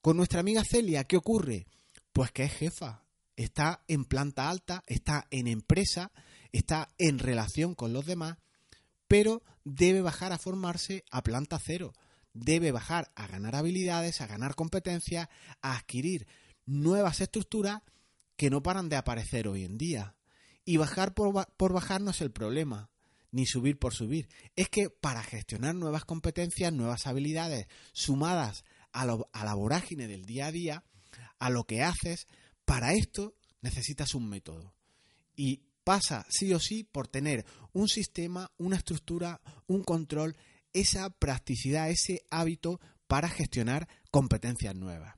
Con 0.00 0.16
nuestra 0.16 0.40
amiga 0.40 0.62
Celia, 0.64 1.04
¿qué 1.04 1.16
ocurre? 1.16 1.66
Pues 2.12 2.30
que 2.30 2.44
es 2.44 2.52
jefa, 2.52 3.04
está 3.36 3.84
en 3.88 4.04
planta 4.04 4.50
alta, 4.50 4.84
está 4.86 5.26
en 5.30 5.46
empresa, 5.46 6.12
está 6.52 6.90
en 6.98 7.18
relación 7.18 7.74
con 7.74 7.92
los 7.92 8.06
demás, 8.06 8.38
pero 9.08 9.42
debe 9.64 10.00
bajar 10.02 10.32
a 10.32 10.38
formarse 10.38 11.04
a 11.10 11.22
planta 11.22 11.58
cero 11.64 11.92
debe 12.34 12.72
bajar 12.72 13.10
a 13.14 13.26
ganar 13.26 13.56
habilidades, 13.56 14.20
a 14.20 14.26
ganar 14.26 14.54
competencias, 14.54 15.28
a 15.62 15.76
adquirir 15.76 16.26
nuevas 16.66 17.20
estructuras 17.20 17.82
que 18.36 18.50
no 18.50 18.62
paran 18.62 18.88
de 18.88 18.96
aparecer 18.96 19.48
hoy 19.48 19.64
en 19.64 19.78
día. 19.78 20.16
Y 20.64 20.76
bajar 20.76 21.14
por, 21.14 21.72
bajar 21.72 22.00
no 22.00 22.10
es 22.10 22.20
el 22.20 22.32
problema, 22.32 22.90
ni 23.30 23.46
subir 23.46 23.78
por 23.78 23.94
subir. 23.94 24.28
Es 24.56 24.68
que 24.68 24.90
para 24.90 25.22
gestionar 25.22 25.74
nuevas 25.74 26.04
competencias, 26.04 26.72
nuevas 26.72 27.06
habilidades, 27.06 27.66
sumadas 27.92 28.64
a, 28.92 29.02
a 29.02 29.44
la 29.44 29.54
vorágine 29.54 30.08
del 30.08 30.24
día 30.24 30.46
a 30.46 30.52
día, 30.52 30.84
a 31.38 31.50
lo 31.50 31.64
que 31.64 31.82
haces, 31.82 32.26
para 32.64 32.94
esto 32.94 33.34
necesitas 33.60 34.14
un 34.14 34.28
método. 34.28 34.74
Y 35.36 35.62
pasa 35.84 36.26
sí 36.30 36.52
o 36.54 36.58
sí 36.58 36.82
por 36.82 37.08
tener 37.08 37.44
un 37.72 37.88
sistema, 37.88 38.50
una 38.56 38.76
estructura, 38.76 39.40
un 39.66 39.84
control 39.84 40.36
esa 40.74 41.08
practicidad, 41.10 41.88
ese 41.88 42.22
hábito 42.30 42.80
para 43.06 43.28
gestionar 43.28 43.88
competencias 44.10 44.74
nuevas. 44.74 45.14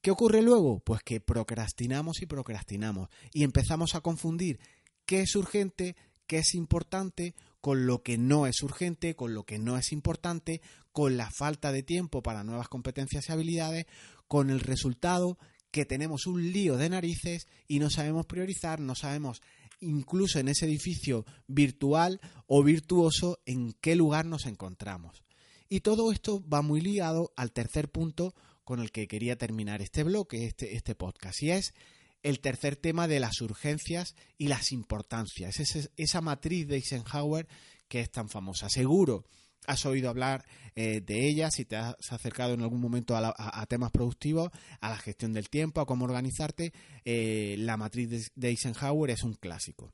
¿Qué 0.00 0.10
ocurre 0.10 0.42
luego? 0.42 0.80
Pues 0.80 1.02
que 1.02 1.20
procrastinamos 1.20 2.22
y 2.22 2.26
procrastinamos 2.26 3.08
y 3.32 3.42
empezamos 3.42 3.94
a 3.94 4.00
confundir 4.00 4.58
qué 5.06 5.22
es 5.22 5.34
urgente, 5.34 5.96
qué 6.26 6.38
es 6.38 6.54
importante 6.54 7.34
con 7.60 7.86
lo 7.86 8.02
que 8.02 8.18
no 8.18 8.46
es 8.46 8.62
urgente, 8.62 9.16
con 9.16 9.32
lo 9.32 9.44
que 9.44 9.58
no 9.58 9.78
es 9.78 9.92
importante, 9.92 10.60
con 10.92 11.16
la 11.16 11.30
falta 11.30 11.72
de 11.72 11.82
tiempo 11.82 12.22
para 12.22 12.44
nuevas 12.44 12.68
competencias 12.68 13.28
y 13.28 13.32
habilidades, 13.32 13.86
con 14.28 14.50
el 14.50 14.60
resultado 14.60 15.38
que 15.70 15.86
tenemos 15.86 16.26
un 16.26 16.52
lío 16.52 16.76
de 16.76 16.88
narices 16.88 17.48
y 17.66 17.78
no 17.78 17.90
sabemos 17.90 18.26
priorizar, 18.26 18.80
no 18.80 18.94
sabemos 18.94 19.40
incluso 19.84 20.38
en 20.38 20.48
ese 20.48 20.66
edificio 20.66 21.24
virtual 21.46 22.20
o 22.46 22.62
virtuoso 22.62 23.40
en 23.46 23.72
qué 23.80 23.96
lugar 23.96 24.26
nos 24.26 24.46
encontramos. 24.46 25.22
Y 25.68 25.80
todo 25.80 26.12
esto 26.12 26.46
va 26.48 26.62
muy 26.62 26.80
ligado 26.80 27.32
al 27.36 27.52
tercer 27.52 27.90
punto 27.90 28.34
con 28.64 28.80
el 28.80 28.92
que 28.92 29.08
quería 29.08 29.36
terminar 29.36 29.82
este 29.82 30.04
bloque, 30.04 30.46
este, 30.46 30.76
este 30.76 30.94
podcast, 30.94 31.42
y 31.42 31.50
es 31.50 31.74
el 32.22 32.40
tercer 32.40 32.76
tema 32.76 33.06
de 33.06 33.20
las 33.20 33.40
urgencias 33.42 34.14
y 34.38 34.48
las 34.48 34.72
importancias, 34.72 35.60
es 35.60 35.90
esa 35.96 36.20
matriz 36.22 36.66
de 36.66 36.76
Eisenhower 36.76 37.46
que 37.88 38.00
es 38.00 38.10
tan 38.10 38.28
famosa. 38.28 38.70
Seguro 38.70 39.24
has 39.66 39.86
oído 39.86 40.10
hablar 40.10 40.44
eh, 40.74 41.00
de 41.00 41.28
ella, 41.28 41.50
si 41.50 41.64
te 41.64 41.76
has 41.76 41.94
acercado 42.10 42.54
en 42.54 42.62
algún 42.62 42.80
momento 42.80 43.16
a, 43.16 43.66
temas 43.66 43.90
productivos, 43.90 44.50
a 44.80 44.90
la 44.90 44.98
gestión 44.98 45.32
del 45.32 45.48
tiempo, 45.48 45.80
a 45.80 45.86
cómo 45.86 46.04
organizarte, 46.04 46.72
eh, 47.04 47.56
la 47.58 47.76
matriz 47.76 48.32
de, 48.34 48.48
Eisenhower 48.48 49.10
es 49.10 49.22
un 49.22 49.34
clásico. 49.34 49.92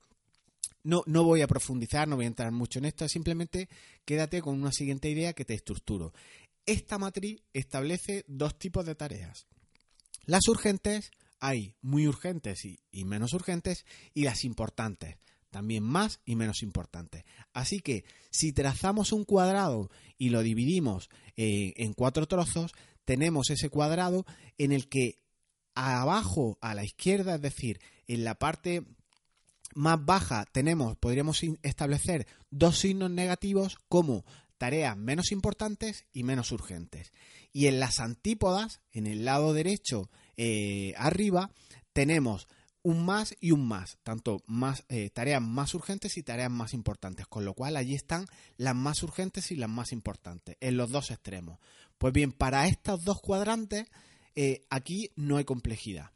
No, 0.82 1.02
no 1.06 1.24
voy 1.24 1.42
a 1.42 1.46
profundizar, 1.46 2.08
no 2.08 2.16
voy 2.16 2.24
a 2.24 2.28
entrar 2.28 2.52
mucho 2.52 2.78
en 2.78 2.86
esto, 2.86 3.06
simplemente 3.08 3.68
quédate 4.04 4.40
con 4.40 4.54
una 4.54 4.72
siguiente 4.72 5.10
idea 5.10 5.34
que 5.34 5.44
te 5.44 5.54
estructuro. 5.54 6.14
Esta 6.64 6.98
matriz 6.98 7.42
establece 7.52 8.24
dos 8.26 8.58
tipos 8.58 8.86
de 8.86 8.94
tareas. 8.94 9.46
Las 10.24 10.48
urgentes, 10.48 11.10
hay 11.38 11.74
muy 11.82 12.06
urgentes 12.06 12.64
y 12.64 13.04
menos 13.04 13.34
urgentes, 13.34 13.84
y 14.14 14.24
las 14.24 14.44
importantes 14.44 15.16
también 15.50 15.82
más 15.82 16.20
y 16.24 16.36
menos 16.36 16.62
importantes. 16.62 17.24
Así 17.52 17.80
que 17.80 18.04
si 18.30 18.52
trazamos 18.52 19.12
un 19.12 19.24
cuadrado 19.24 19.90
y 20.16 20.30
lo 20.30 20.42
dividimos 20.42 21.10
eh, 21.36 21.74
en 21.76 21.92
cuatro 21.92 22.26
trozos, 22.26 22.72
tenemos 23.04 23.50
ese 23.50 23.68
cuadrado 23.68 24.24
en 24.58 24.72
el 24.72 24.88
que 24.88 25.20
abajo 25.74 26.58
a 26.60 26.74
la 26.74 26.84
izquierda, 26.84 27.36
es 27.36 27.42
decir, 27.42 27.80
en 28.06 28.24
la 28.24 28.36
parte 28.36 28.84
más 29.74 30.04
baja 30.04 30.46
tenemos, 30.50 30.96
podríamos 30.96 31.40
establecer 31.62 32.26
dos 32.50 32.78
signos 32.78 33.10
negativos 33.10 33.78
como 33.88 34.24
tareas 34.58 34.96
menos 34.96 35.32
importantes 35.32 36.04
y 36.12 36.22
menos 36.22 36.52
urgentes. 36.52 37.12
Y 37.52 37.66
en 37.66 37.80
las 37.80 37.98
antípodas, 38.00 38.80
en 38.92 39.06
el 39.06 39.24
lado 39.24 39.54
derecho 39.54 40.10
eh, 40.36 40.92
arriba, 40.96 41.50
tenemos 41.92 42.46
un 42.82 43.04
más 43.04 43.36
y 43.40 43.50
un 43.50 43.66
más, 43.66 43.98
tanto 44.02 44.42
más 44.46 44.84
eh, 44.88 45.10
tareas 45.10 45.42
más 45.42 45.74
urgentes 45.74 46.16
y 46.16 46.22
tareas 46.22 46.50
más 46.50 46.72
importantes, 46.74 47.26
con 47.26 47.44
lo 47.44 47.54
cual 47.54 47.76
allí 47.76 47.94
están 47.94 48.26
las 48.56 48.74
más 48.74 49.02
urgentes 49.02 49.50
y 49.50 49.56
las 49.56 49.68
más 49.68 49.92
importantes, 49.92 50.56
en 50.60 50.76
los 50.76 50.90
dos 50.90 51.10
extremos. 51.10 51.58
Pues 51.98 52.12
bien, 52.12 52.32
para 52.32 52.66
estos 52.66 53.04
dos 53.04 53.20
cuadrantes, 53.20 53.86
eh, 54.34 54.64
aquí 54.70 55.10
no 55.16 55.36
hay 55.36 55.44
complejidad. 55.44 56.12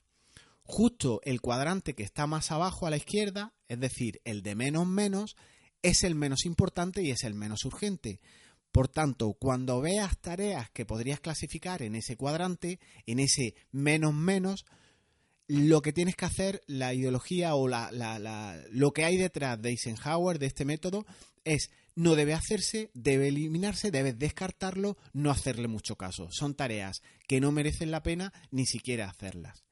Justo 0.63 1.21
el 1.25 1.43
cuadrante 1.43 1.95
que 1.95 2.05
está 2.05 2.27
más 2.27 2.51
abajo 2.51 2.87
a 2.87 2.91
la 2.91 2.97
izquierda, 2.97 3.53
es 3.69 3.79
decir, 3.79 4.21
el 4.25 4.43
de 4.43 4.55
menos 4.55 4.87
menos, 4.87 5.37
es 5.83 6.05
el 6.05 6.15
menos 6.15 6.47
importante 6.47 7.03
y 7.03 7.11
es 7.11 7.25
el 7.25 7.35
menos 7.35 7.67
urgente. 7.67 8.21
Por 8.73 8.89
tanto, 8.89 9.35
cuando 9.35 9.81
veas 9.83 10.19
tareas 10.19 10.71
que 10.71 10.87
podrías 10.87 11.21
clasificar 11.21 11.83
en 11.83 11.95
ese 11.95 12.17
cuadrante, 12.17 12.81
en 13.07 13.21
ese 13.21 13.55
menos 13.71 14.15
menos, 14.15 14.65
lo 15.47 15.83
que 15.83 15.93
tienes 15.93 16.17
que 16.17 16.25
hacer, 16.25 16.63
la 16.67 16.95
ideología 16.95 17.55
o 17.55 17.69
la, 17.69 17.91
lo 18.71 18.93
que 18.93 19.05
hay 19.05 19.17
detrás 19.17 19.61
de 19.61 19.71
Eisenhower, 19.71 20.39
de 20.39 20.47
este 20.47 20.65
método, 20.65 21.07
es 21.45 21.71
no 21.97 22.17
debe 22.17 22.35
hacerse, 22.35 22.91
debe 22.95 23.29
eliminarse, 23.29 23.91
debes 23.91 24.19
descartarlo, 24.19 24.97
no 25.13 25.31
hacerle 25.31 25.69
mucho 25.69 25.97
caso. 25.97 26.29
Son 26.31 26.55
tareas 26.55 27.03
que 27.29 27.41
no 27.41 27.53
merecen 27.53 27.91
la 27.91 28.03
pena 28.03 28.33
ni 28.51 28.67
siquiera 28.67 29.09
hacerlas. 29.09 29.65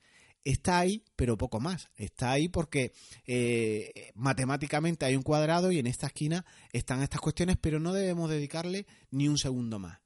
Está 0.44 0.80
ahí, 0.80 1.04
pero 1.16 1.38
poco 1.38 1.61
más. 1.61 1.88
Está 1.96 2.32
ahí 2.32 2.48
porque 2.48 2.92
eh, 3.26 4.12
matemáticamente 4.14 5.04
hay 5.04 5.16
un 5.16 5.22
cuadrado 5.22 5.70
y 5.70 5.78
en 5.78 5.87
esta 5.87 6.08
esquina 6.08 6.44
están 6.72 7.02
estas 7.02 7.20
cuestiones, 7.20 7.56
pero 7.61 7.80
no 7.80 7.92
debemos 7.92 8.28
dedicarle 8.28 8.87
ni 9.11 9.28
un 9.28 9.38
segundo 9.38 9.78
más. 9.78 10.00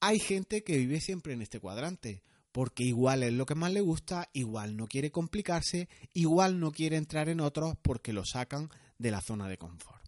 Hay 0.00 0.18
gente 0.18 0.62
que 0.62 0.76
vive 0.76 1.00
siempre 1.00 1.32
en 1.32 1.42
este 1.42 1.60
cuadrante 1.60 2.22
porque 2.56 2.84
igual 2.84 3.22
es 3.22 3.34
lo 3.34 3.44
que 3.44 3.54
más 3.54 3.70
le 3.70 3.82
gusta, 3.82 4.30
igual 4.32 4.78
no 4.78 4.86
quiere 4.86 5.10
complicarse, 5.10 5.90
igual 6.14 6.58
no 6.58 6.72
quiere 6.72 6.96
entrar 6.96 7.28
en 7.28 7.42
otros 7.42 7.74
porque 7.82 8.14
lo 8.14 8.24
sacan 8.24 8.70
de 8.96 9.10
la 9.10 9.20
zona 9.20 9.46
de 9.46 9.58
confort. 9.58 10.02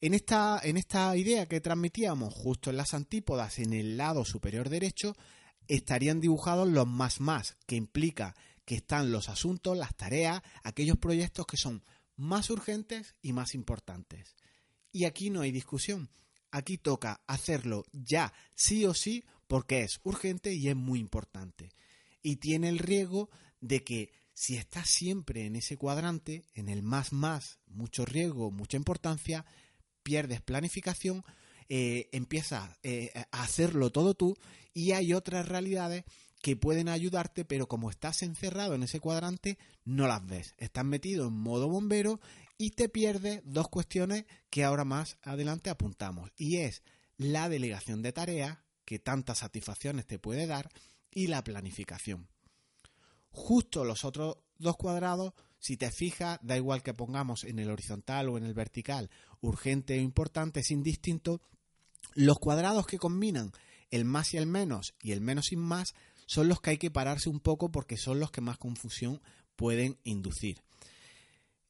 En 0.00 0.14
esta, 0.14 0.58
en 0.62 0.78
esta 0.78 1.14
idea 1.14 1.44
que 1.44 1.60
transmitíamos 1.60 2.32
justo 2.32 2.70
en 2.70 2.78
las 2.78 2.94
antípodas, 2.94 3.58
en 3.58 3.74
el 3.74 3.98
lado 3.98 4.24
superior 4.24 4.70
derecho, 4.70 5.14
estarían 5.66 6.20
dibujados 6.20 6.66
los 6.66 6.86
más 6.86 7.20
más, 7.20 7.58
que 7.66 7.76
implica 7.76 8.34
que 8.64 8.76
están 8.76 9.12
los 9.12 9.28
asuntos, 9.28 9.76
las 9.76 9.94
tareas, 9.94 10.40
aquellos 10.62 10.96
proyectos 10.96 11.44
que 11.44 11.58
son 11.58 11.84
más 12.16 12.48
urgentes 12.48 13.14
y 13.20 13.34
más 13.34 13.54
importantes. 13.54 14.36
Y 14.90 15.04
aquí 15.04 15.28
no 15.28 15.42
hay 15.42 15.52
discusión. 15.52 16.08
Aquí 16.50 16.78
toca 16.78 17.20
hacerlo 17.26 17.84
ya, 17.92 18.32
sí 18.54 18.86
o 18.86 18.94
sí, 18.94 19.22
porque 19.48 19.82
es 19.82 19.98
urgente 20.04 20.54
y 20.54 20.68
es 20.68 20.76
muy 20.76 21.00
importante. 21.00 21.70
Y 22.22 22.36
tiene 22.36 22.68
el 22.68 22.78
riesgo 22.78 23.30
de 23.60 23.82
que 23.82 24.12
si 24.34 24.56
estás 24.56 24.88
siempre 24.88 25.46
en 25.46 25.56
ese 25.56 25.76
cuadrante, 25.76 26.44
en 26.54 26.68
el 26.68 26.82
más 26.84 27.12
más, 27.12 27.58
mucho 27.66 28.04
riesgo, 28.04 28.52
mucha 28.52 28.76
importancia, 28.76 29.44
pierdes 30.04 30.40
planificación, 30.40 31.24
eh, 31.68 32.08
empiezas 32.12 32.78
eh, 32.82 33.12
a 33.32 33.42
hacerlo 33.42 33.90
todo 33.90 34.14
tú 34.14 34.36
y 34.72 34.92
hay 34.92 35.12
otras 35.12 35.48
realidades 35.48 36.04
que 36.40 36.56
pueden 36.56 36.88
ayudarte, 36.88 37.44
pero 37.44 37.66
como 37.66 37.90
estás 37.90 38.22
encerrado 38.22 38.74
en 38.74 38.84
ese 38.84 39.00
cuadrante, 39.00 39.58
no 39.84 40.06
las 40.06 40.24
ves. 40.24 40.54
Estás 40.58 40.84
metido 40.84 41.26
en 41.26 41.34
modo 41.34 41.68
bombero 41.68 42.20
y 42.56 42.70
te 42.70 42.88
pierdes 42.88 43.42
dos 43.44 43.68
cuestiones 43.68 44.24
que 44.50 44.64
ahora 44.64 44.84
más 44.84 45.18
adelante 45.22 45.68
apuntamos. 45.68 46.30
Y 46.36 46.58
es 46.58 46.82
la 47.16 47.48
delegación 47.48 48.02
de 48.02 48.12
tareas, 48.12 48.58
que 48.88 48.98
tantas 48.98 49.40
satisfacciones 49.40 50.06
te 50.06 50.18
puede 50.18 50.46
dar 50.46 50.70
y 51.10 51.26
la 51.26 51.44
planificación. 51.44 52.26
Justo 53.28 53.84
los 53.84 54.02
otros 54.06 54.38
dos 54.56 54.78
cuadrados, 54.78 55.34
si 55.58 55.76
te 55.76 55.90
fijas, 55.90 56.38
da 56.40 56.56
igual 56.56 56.82
que 56.82 56.94
pongamos 56.94 57.44
en 57.44 57.58
el 57.58 57.70
horizontal 57.70 58.30
o 58.30 58.38
en 58.38 58.44
el 58.44 58.54
vertical, 58.54 59.10
urgente 59.42 59.98
o 59.98 60.00
importante, 60.00 60.60
es 60.60 60.70
indistinto, 60.70 61.42
los 62.14 62.38
cuadrados 62.38 62.86
que 62.86 62.96
combinan 62.96 63.52
el 63.90 64.06
más 64.06 64.32
y 64.32 64.38
el 64.38 64.46
menos 64.46 64.94
y 65.02 65.12
el 65.12 65.20
menos 65.20 65.48
sin 65.48 65.60
más 65.60 65.94
son 66.24 66.48
los 66.48 66.62
que 66.62 66.70
hay 66.70 66.78
que 66.78 66.90
pararse 66.90 67.28
un 67.28 67.40
poco 67.40 67.70
porque 67.70 67.98
son 67.98 68.20
los 68.20 68.30
que 68.30 68.40
más 68.40 68.56
confusión 68.56 69.20
pueden 69.54 69.98
inducir. 70.02 70.62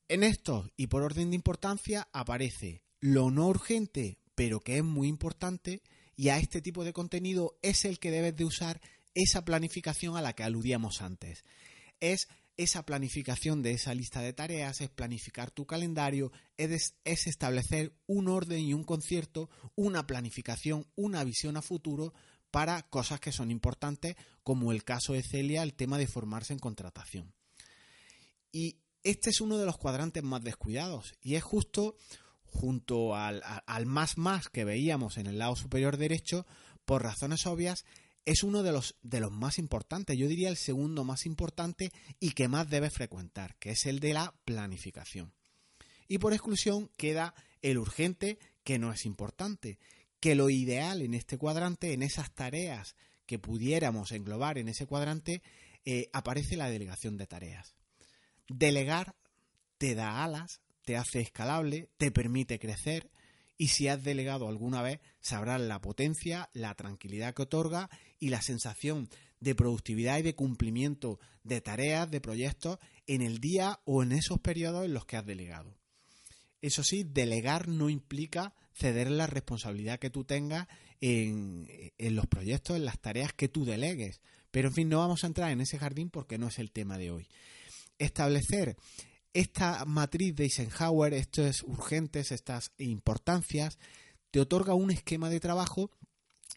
En 0.06 0.22
estos 0.22 0.70
y 0.76 0.86
por 0.86 1.02
orden 1.02 1.30
de 1.30 1.36
importancia 1.36 2.06
aparece 2.12 2.84
lo 3.00 3.32
no 3.32 3.48
urgente 3.48 4.18
pero 4.36 4.60
que 4.60 4.76
es 4.76 4.84
muy 4.84 5.08
importante 5.08 5.82
y 6.18 6.30
a 6.30 6.38
este 6.38 6.60
tipo 6.60 6.82
de 6.82 6.92
contenido 6.92 7.60
es 7.62 7.84
el 7.84 8.00
que 8.00 8.10
debes 8.10 8.34
de 8.34 8.44
usar 8.44 8.80
esa 9.14 9.44
planificación 9.44 10.16
a 10.16 10.20
la 10.20 10.32
que 10.32 10.42
aludíamos 10.42 11.00
antes. 11.00 11.44
Es 12.00 12.26
esa 12.56 12.84
planificación 12.84 13.62
de 13.62 13.70
esa 13.70 13.94
lista 13.94 14.20
de 14.20 14.32
tareas, 14.32 14.80
es 14.80 14.90
planificar 14.90 15.52
tu 15.52 15.64
calendario, 15.64 16.32
es, 16.56 16.96
es, 17.04 17.28
establecer 17.28 17.94
un 18.08 18.26
orden 18.26 18.58
y 18.58 18.74
un 18.74 18.82
concierto, 18.82 19.48
una 19.76 20.08
planificación, 20.08 20.88
una 20.96 21.22
visión 21.22 21.56
a 21.56 21.62
futuro 21.62 22.12
para 22.50 22.82
cosas 22.82 23.20
que 23.20 23.30
son 23.30 23.52
importantes, 23.52 24.16
como 24.42 24.72
el 24.72 24.82
caso 24.82 25.12
de 25.12 25.22
Celia, 25.22 25.62
el 25.62 25.74
tema 25.74 25.98
de 25.98 26.08
formarse 26.08 26.52
en 26.52 26.58
contratación. 26.58 27.32
Y 28.50 28.80
este 29.04 29.30
es 29.30 29.40
uno 29.40 29.56
de 29.56 29.66
los 29.66 29.78
cuadrantes 29.78 30.24
más 30.24 30.42
descuidados 30.42 31.14
y 31.20 31.36
es 31.36 31.44
justo 31.44 31.96
junto 32.50 33.14
al, 33.14 33.42
más 33.86 34.18
más 34.18 34.48
que 34.48 34.64
veíamos 34.64 35.18
en 35.18 35.26
el 35.26 35.38
lado 35.38 35.56
superior 35.56 35.96
derecho, 35.96 36.46
por 36.84 37.02
razones 37.02 37.46
obvias, 37.46 37.84
es 38.24 38.42
uno 38.42 38.62
de 38.62 38.72
los, 38.72 38.96
de 39.02 39.20
los 39.20 39.32
más 39.32 39.58
importantes, 39.58 40.16
yo 40.18 40.28
diría 40.28 40.48
el 40.48 40.56
segundo 40.56 41.04
más 41.04 41.24
importante 41.24 41.90
y 42.20 42.32
que 42.32 42.48
más 42.48 42.68
debe 42.68 42.90
frecuentar, 42.90 43.56
que 43.56 43.70
es 43.70 43.86
el 43.86 44.00
de 44.00 44.12
la 44.12 44.34
planificación. 44.44 45.32
Y 46.08 46.18
por 46.18 46.32
exclusión 46.32 46.90
queda 46.96 47.34
el 47.62 47.78
urgente, 47.78 48.38
que 48.64 48.78
no 48.78 48.92
es 48.92 49.06
importante, 49.06 49.78
que 50.20 50.34
lo 50.34 50.50
ideal 50.50 51.02
en 51.02 51.14
este 51.14 51.38
cuadrante, 51.38 51.92
en 51.92 52.02
esas 52.02 52.34
tareas 52.34 52.96
que 53.26 53.38
pudiéramos 53.38 54.12
englobar 54.12 54.58
en 54.58 54.68
ese 54.68 54.86
cuadrante, 54.86 55.42
eh, 55.84 56.10
aparece 56.12 56.56
la 56.56 56.70
delegación 56.70 57.16
de 57.16 57.26
tareas. 57.26 57.74
Delegar 58.48 59.14
te 59.78 59.94
da 59.94 60.24
alas, 60.24 60.60
te 60.88 60.96
hace 60.96 61.20
escalable, 61.20 61.90
te 61.98 62.10
permite 62.10 62.58
crecer 62.58 63.10
y 63.58 63.68
si 63.68 63.88
has 63.88 64.02
delegado 64.02 64.48
alguna 64.48 64.80
vez 64.80 65.00
sabrás 65.20 65.60
la 65.60 65.82
potencia, 65.82 66.48
la 66.54 66.74
tranquilidad 66.76 67.34
que 67.34 67.42
otorga 67.42 67.90
y 68.18 68.30
la 68.30 68.40
sensación 68.40 69.10
de 69.38 69.54
productividad 69.54 70.18
y 70.18 70.22
de 70.22 70.34
cumplimiento 70.34 71.20
de 71.44 71.60
tareas, 71.60 72.10
de 72.10 72.22
proyectos 72.22 72.78
en 73.06 73.20
el 73.20 73.38
día 73.38 73.80
o 73.84 74.02
en 74.02 74.12
esos 74.12 74.40
periodos 74.40 74.86
en 74.86 74.94
los 74.94 75.04
que 75.04 75.18
has 75.18 75.26
delegado. 75.26 75.76
Eso 76.62 76.82
sí, 76.82 77.04
delegar 77.04 77.68
no 77.68 77.90
implica 77.90 78.54
ceder 78.72 79.10
la 79.10 79.26
responsabilidad 79.26 79.98
que 79.98 80.08
tú 80.08 80.24
tengas 80.24 80.68
en, 81.02 81.66
en, 81.98 82.16
los 82.16 82.26
proyectos, 82.28 82.78
en 82.78 82.86
las 82.86 82.98
tareas 82.98 83.34
que 83.34 83.50
tú 83.50 83.66
delegues. 83.66 84.22
Pero 84.50 84.68
en 84.68 84.74
fin, 84.74 84.88
no 84.88 85.00
vamos 85.00 85.22
a 85.22 85.26
entrar 85.26 85.50
en 85.50 85.60
ese 85.60 85.78
jardín 85.78 86.08
porque 86.08 86.38
no 86.38 86.48
es 86.48 86.58
el 86.58 86.72
tema 86.72 86.96
de 86.96 87.10
hoy. 87.10 87.28
Establecer 87.98 88.78
esta 89.32 89.84
matriz 89.84 90.34
de 90.34 90.44
Eisenhower, 90.44 91.14
estos 91.14 91.62
urgentes, 91.62 92.32
estas 92.32 92.72
importancias, 92.78 93.78
te 94.30 94.40
otorga 94.40 94.74
un 94.74 94.90
esquema 94.90 95.30
de 95.30 95.40
trabajo 95.40 95.90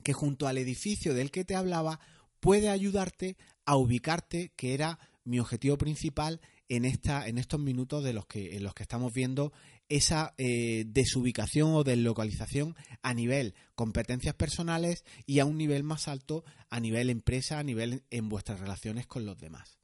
que 0.03 0.13
junto 0.13 0.47
al 0.47 0.57
edificio 0.57 1.13
del 1.13 1.31
que 1.31 1.45
te 1.45 1.55
hablaba 1.55 1.99
puede 2.39 2.69
ayudarte 2.69 3.37
a 3.65 3.75
ubicarte, 3.77 4.51
que 4.55 4.73
era 4.73 4.99
mi 5.23 5.39
objetivo 5.39 5.77
principal 5.77 6.41
en, 6.67 6.85
esta, 6.85 7.27
en 7.27 7.37
estos 7.37 7.59
minutos 7.59 8.03
de 8.03 8.13
los 8.13 8.25
que, 8.25 8.55
en 8.55 8.63
los 8.63 8.73
que 8.73 8.83
estamos 8.83 9.13
viendo 9.13 9.51
esa 9.89 10.33
eh, 10.37 10.85
desubicación 10.87 11.73
o 11.73 11.83
deslocalización 11.83 12.75
a 13.01 13.13
nivel 13.13 13.55
competencias 13.75 14.35
personales 14.35 15.03
y 15.25 15.39
a 15.39 15.45
un 15.45 15.57
nivel 15.57 15.83
más 15.83 16.07
alto 16.07 16.45
a 16.69 16.79
nivel 16.79 17.09
empresa, 17.09 17.59
a 17.59 17.63
nivel 17.63 18.03
en 18.09 18.29
vuestras 18.29 18.59
relaciones 18.61 19.05
con 19.05 19.25
los 19.25 19.37
demás. 19.37 19.80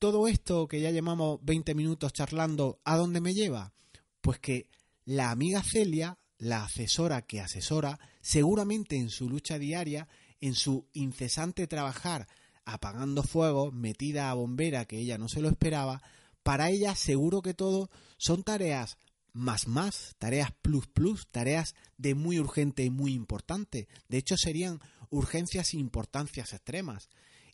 Todo 0.00 0.28
esto 0.28 0.66
que 0.66 0.80
ya 0.80 0.90
llamamos 0.90 1.40
20 1.42 1.74
minutos 1.74 2.14
charlando, 2.14 2.80
¿a 2.84 2.96
dónde 2.96 3.20
me 3.20 3.34
lleva? 3.34 3.74
Pues 4.22 4.38
que 4.38 4.70
la 5.04 5.30
amiga 5.30 5.62
Celia, 5.62 6.16
la 6.38 6.64
asesora 6.64 7.20
que 7.20 7.42
asesora, 7.42 8.00
seguramente 8.22 8.96
en 8.96 9.10
su 9.10 9.28
lucha 9.28 9.58
diaria, 9.58 10.08
en 10.40 10.54
su 10.54 10.88
incesante 10.94 11.66
trabajar 11.66 12.28
apagando 12.64 13.22
fuego, 13.22 13.72
metida 13.72 14.30
a 14.30 14.34
bombera 14.34 14.86
que 14.86 14.96
ella 14.96 15.18
no 15.18 15.28
se 15.28 15.42
lo 15.42 15.50
esperaba, 15.50 16.02
para 16.42 16.70
ella 16.70 16.94
seguro 16.94 17.42
que 17.42 17.52
todo 17.52 17.90
son 18.16 18.42
tareas 18.42 18.96
más 19.34 19.68
más, 19.68 20.14
tareas 20.18 20.50
plus 20.62 20.86
plus, 20.86 21.28
tareas 21.30 21.74
de 21.98 22.14
muy 22.14 22.40
urgente 22.40 22.84
y 22.84 22.90
muy 22.90 23.12
importante. 23.12 23.86
De 24.08 24.16
hecho 24.16 24.38
serían 24.38 24.80
urgencias 25.10 25.74
e 25.74 25.76
importancias 25.76 26.54
extremas. 26.54 27.10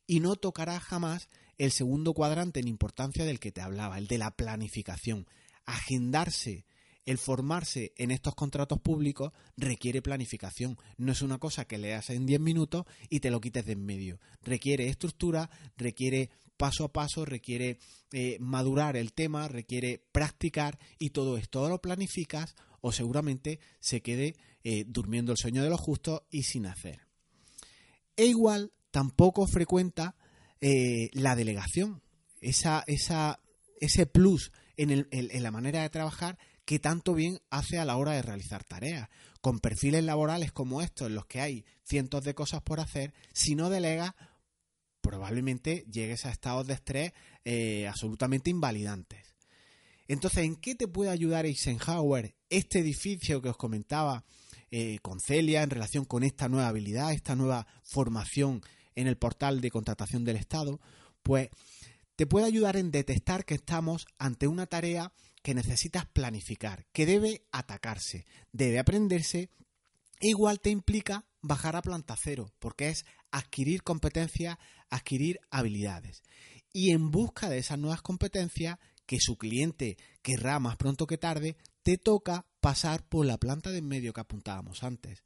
Y 0.07 0.21
no 0.21 0.37
tocará 0.37 0.79
jamás 0.79 1.29
el 1.59 1.73
segundo 1.73 2.15
cuadrante 2.15 2.61
en 2.61 2.69
importancia 2.69 3.25
del 3.25 3.41
que 3.41 3.53
te 3.53 3.61
hablaba, 3.61 3.99
el 3.99 4.07
de 4.07 4.19
la 4.19 4.31
planificación. 4.31 5.27
Agendarse 5.65 6.67
el 7.07 7.19
formarse 7.19 7.93
en 7.97 8.11
estos 8.11 8.35
contratos 8.35 8.81
públicos 8.81 9.33
requiere 9.57 10.03
planificación. 10.03 10.77
No 10.99 11.13
es 11.13 11.23
una 11.23 11.39
cosa 11.39 11.65
que 11.65 11.79
leas 11.79 12.11
en 12.11 12.27
10 12.27 12.41
minutos 12.41 12.85
y 13.09 13.21
te 13.21 13.31
lo 13.31 13.41
quites 13.41 13.65
de 13.65 13.73
en 13.73 13.87
medio. 13.87 14.21
Requiere 14.43 14.89
estructura, 14.89 15.49
requiere 15.77 16.31
paso 16.57 16.85
a 16.85 16.93
paso, 16.93 17.25
requiere 17.25 17.79
eh, 18.13 18.39
madurar 18.41 18.97
el 18.97 19.13
tema, 19.13 19.47
requiere 19.47 20.05
practicar 20.11 20.79
y 20.99 21.11
todo 21.11 21.37
esto 21.39 21.69
lo 21.69 21.81
planificas 21.81 22.57
o 22.81 22.93
seguramente 22.93 23.61
se 23.79 24.03
quede 24.03 24.35
eh, 24.65 24.85
durmiendo 24.87 25.33
el 25.33 25.39
sueño 25.39 25.63
de 25.63 25.71
los 25.71 25.81
justos 25.81 26.23
y 26.31 26.43
sin 26.43 26.67
hacer. 26.67 27.01
E 28.17 28.27
igual 28.27 28.73
tampoco 28.91 29.47
frecuenta 29.47 30.17
eh, 30.61 31.11
la 31.13 31.37
delegación, 31.37 32.03
esa, 32.41 32.85
esa, 32.87 33.41
ese 33.81 34.07
plus 34.07 34.53
en, 34.77 35.07
en 35.11 35.43
la 35.43 35.51
manera 35.51 35.83
de 35.83 35.91
trabajar 35.91 36.39
que 36.67 36.79
tanto 36.81 37.15
bien 37.15 37.41
hace 37.49 37.79
a 37.79 37.85
la 37.85 37.97
hora 37.97 38.13
de 38.13 38.23
realizar 38.23 38.65
tareas. 38.65 39.09
Con 39.41 39.61
perfiles 39.61 40.03
laborales 40.05 40.53
como 40.53 40.83
estos, 40.83 41.07
en 41.07 41.15
los 41.15 41.27
que 41.27 41.41
hay 41.41 41.65
cientos 41.85 42.25
de 42.25 42.35
cosas 42.35 42.61
por 42.63 42.81
hacer, 42.81 43.15
si 43.33 43.55
no 43.55 43.71
delegas, 43.71 44.15
probablemente 45.01 45.85
llegues 45.89 46.27
a 46.27 46.31
estados 46.31 46.67
de 46.67 46.75
estrés 46.75 47.13
eh, 47.45 47.87
absolutamente 47.87 48.51
invalidantes. 48.51 49.37
Entonces, 50.09 50.45
¿en 50.45 50.57
qué 50.57 50.75
te 50.75 50.89
puede 50.89 51.11
ayudar 51.11 51.47
Eisenhower, 51.47 52.35
este 52.51 52.81
edificio 52.81 53.41
que 53.41 53.49
os 53.49 53.57
comentaba 53.57 54.25
eh, 54.73 54.99
con 55.03 55.21
Celia 55.21 55.63
en 55.63 55.71
relación 55.71 56.05
con 56.05 56.25
esta 56.25 56.49
nueva 56.49 56.69
habilidad, 56.69 57.13
esta 57.13 57.37
nueva 57.37 57.69
formación 57.85 58.63
en 58.97 59.07
el 59.07 59.17
portal 59.17 59.61
de 59.61 59.71
contratación 59.71 60.25
del 60.25 60.37
Estado? 60.37 60.81
Pues 61.23 61.51
te 62.17 62.27
puede 62.27 62.47
ayudar 62.47 62.77
en 62.77 62.91
detectar 62.91 63.45
que 63.45 63.55
estamos 63.55 64.07
ante 64.19 64.49
una 64.49 64.67
tarea 64.67 65.13
que 65.43 65.55
necesitas 65.55 66.07
planificar, 66.07 66.87
que 66.93 67.07
debe 67.07 67.47
atacarse, 67.53 68.27
debe 68.51 68.81
aprenderse, 68.81 69.51
igual 70.21 70.59
te 70.59 70.71
implica 70.71 71.25
bajar 71.41 71.77
a 71.77 71.83
planta 71.83 72.17
cero, 72.21 72.53
porque 72.59 72.89
es 72.89 73.05
adquirir 73.31 73.83
competencias, 73.85 74.59
adquirir 74.91 75.39
habilidades. 75.51 76.23
Y 76.73 76.91
en 76.91 77.11
busca 77.11 77.49
de 77.49 77.59
esas 77.59 77.79
nuevas 77.79 78.03
competencias, 78.03 78.79
que 79.07 79.21
su 79.21 79.39
cliente 79.39 79.97
querrá 80.23 80.59
más 80.59 80.77
pronto 80.77 81.07
que 81.07 81.19
tarde, 81.19 81.57
te 81.83 81.97
toca 81.97 82.47
pasar 82.61 83.09
por 83.09 83.25
la 83.25 83.39
planta 83.39 83.71
de 83.71 83.79
en 83.79 83.87
medio 83.87 84.13
que 84.13 84.21
apuntábamos 84.21 84.83
antes. 84.83 85.23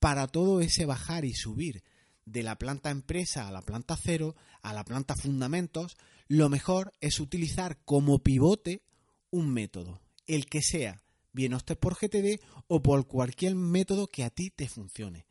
Para 0.00 0.26
todo 0.26 0.60
ese 0.60 0.84
bajar 0.84 1.24
y 1.24 1.34
subir 1.34 1.84
de 2.24 2.42
la 2.42 2.56
planta 2.56 2.90
empresa 2.90 3.48
a 3.48 3.52
la 3.52 3.62
planta 3.62 3.96
cero, 3.96 4.36
a 4.62 4.72
la 4.72 4.84
planta 4.84 5.14
fundamentos, 5.16 5.96
lo 6.28 6.48
mejor 6.48 6.92
es 7.00 7.20
utilizar 7.20 7.78
como 7.84 8.20
pivote 8.20 8.82
un 9.30 9.52
método, 9.52 10.00
el 10.26 10.46
que 10.46 10.62
sea, 10.62 11.02
bien 11.32 11.52
estés 11.52 11.76
por 11.76 11.94
GTD 11.94 12.40
o 12.68 12.82
por 12.82 13.06
cualquier 13.06 13.54
método 13.54 14.06
que 14.06 14.24
a 14.24 14.30
ti 14.30 14.50
te 14.50 14.68
funcione. 14.68 15.26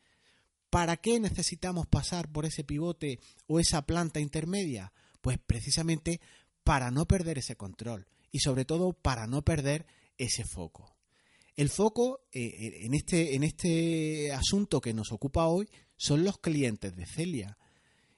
¿Para 0.69 0.97
qué 0.97 1.19
necesitamos 1.19 1.87
pasar 1.87 2.31
por 2.31 2.45
ese 2.45 2.63
pivote 2.63 3.19
o 3.47 3.59
esa 3.59 3.81
planta 3.83 4.19
intermedia? 4.19 4.93
Pues 5.21 5.39
precisamente 5.39 6.21
para 6.63 6.91
no 6.91 7.07
perder 7.07 7.39
ese 7.39 7.55
control 7.55 8.07
y 8.31 8.39
sobre 8.39 8.65
todo 8.65 8.93
para 8.93 9.25
no 9.25 9.43
perder 9.43 9.87
ese 10.17 10.43
foco. 10.45 10.95
El 11.55 11.69
foco 11.69 12.21
eh, 12.31 12.83
en, 12.83 12.93
este, 12.93 13.35
en 13.35 13.43
este 13.43 14.31
asunto 14.31 14.79
que 14.79 14.93
nos 14.93 15.11
ocupa 15.11 15.47
hoy 15.47 15.67
son 15.99 16.23
los 16.23 16.39
clientes 16.39 16.95
de 16.95 17.05
Celia. 17.05 17.57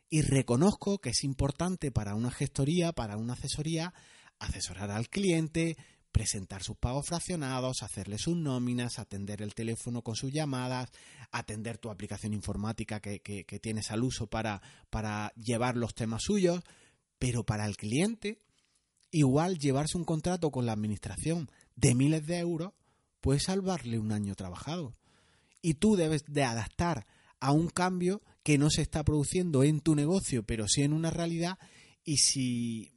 Y 0.08 0.22
reconozco 0.22 1.00
que 1.00 1.10
es 1.10 1.24
importante 1.24 1.92
para 1.92 2.16
una 2.16 2.30
gestoría, 2.30 2.94
para 2.94 3.18
una 3.18 3.34
asesoría, 3.34 3.94
asesorar 4.40 4.92
al 4.92 5.10
cliente, 5.10 5.78
presentar 6.12 6.62
sus 6.62 6.78
pagos 6.78 7.08
fraccionados, 7.08 7.82
hacerle 7.82 8.20
sus 8.20 8.38
nóminas, 8.38 9.00
atender 9.00 9.42
el 9.42 9.56
teléfono 9.56 10.04
con 10.04 10.16
sus 10.16 10.32
llamadas, 10.32 10.92
atender 11.32 11.80
tu 11.80 11.90
aplicación 11.90 12.34
informática 12.34 13.00
que, 13.00 13.20
tienes 13.62 13.90
al 13.90 14.04
uso 14.04 14.28
para, 14.28 14.62
para 14.90 15.34
llevar 15.36 15.76
los 15.76 15.96
temas 15.96 16.22
suyos, 16.24 16.62
pero 17.18 17.46
para 17.46 17.66
el 17.66 17.78
cliente, 17.78 18.44
igual 19.10 19.58
llevarse 19.58 19.98
un 19.98 20.06
contrato 20.06 20.52
con 20.52 20.68
la 20.68 20.74
administración 20.74 21.50
de 21.76 21.96
miles 21.96 22.28
de 22.28 22.38
euros 22.38 22.74
puede 23.22 23.40
salvarle 23.40 23.98
un 23.98 24.12
año 24.12 24.36
trabajado. 24.36 24.94
Y 25.64 25.76
tú 25.76 25.96
debes 25.96 26.26
de 26.28 26.44
adaptar 26.44 27.08
a 27.42 27.52
un 27.52 27.68
cambio 27.68 28.22
que 28.44 28.58
no 28.58 28.70
se 28.70 28.82
está 28.82 29.04
produciendo 29.04 29.64
en 29.64 29.82
tu 29.82 29.96
negocio, 29.96 30.44
pero 30.44 30.68
sí 30.68 30.84
en 30.84 30.94
una 30.94 31.10
realidad, 31.10 31.60
y 32.04 32.18
si 32.18 32.94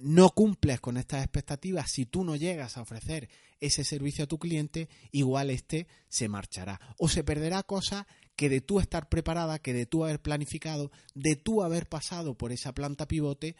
no 0.00 0.30
cumples 0.30 0.80
con 0.80 0.96
estas 0.96 1.22
expectativas, 1.22 1.90
si 1.90 2.06
tú 2.06 2.24
no 2.24 2.36
llegas 2.36 2.76
a 2.76 2.82
ofrecer 2.82 3.28
ese 3.60 3.84
servicio 3.84 4.24
a 4.24 4.26
tu 4.26 4.38
cliente, 4.38 4.88
igual 5.12 5.50
este 5.50 5.86
se 6.08 6.28
marchará 6.28 6.80
o 6.98 7.08
se 7.08 7.24
perderá 7.24 7.62
cosas 7.62 8.06
que 8.36 8.48
de 8.48 8.60
tú 8.60 8.80
estar 8.80 9.08
preparada, 9.08 9.60
que 9.60 9.72
de 9.72 9.86
tú 9.86 10.04
haber 10.04 10.20
planificado, 10.20 10.90
de 11.14 11.36
tú 11.36 11.62
haber 11.62 11.88
pasado 11.88 12.36
por 12.36 12.52
esa 12.52 12.72
planta 12.74 13.06
pivote, 13.06 13.56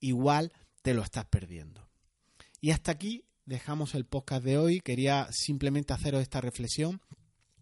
igual 0.00 0.52
te 0.82 0.94
lo 0.94 1.02
estás 1.02 1.24
perdiendo. 1.24 1.88
Y 2.60 2.72
hasta 2.72 2.92
aquí 2.92 3.24
dejamos 3.46 3.94
el 3.94 4.04
podcast 4.04 4.44
de 4.44 4.58
hoy. 4.58 4.80
Quería 4.80 5.28
simplemente 5.30 5.94
haceros 5.94 6.22
esta 6.22 6.40
reflexión. 6.40 7.00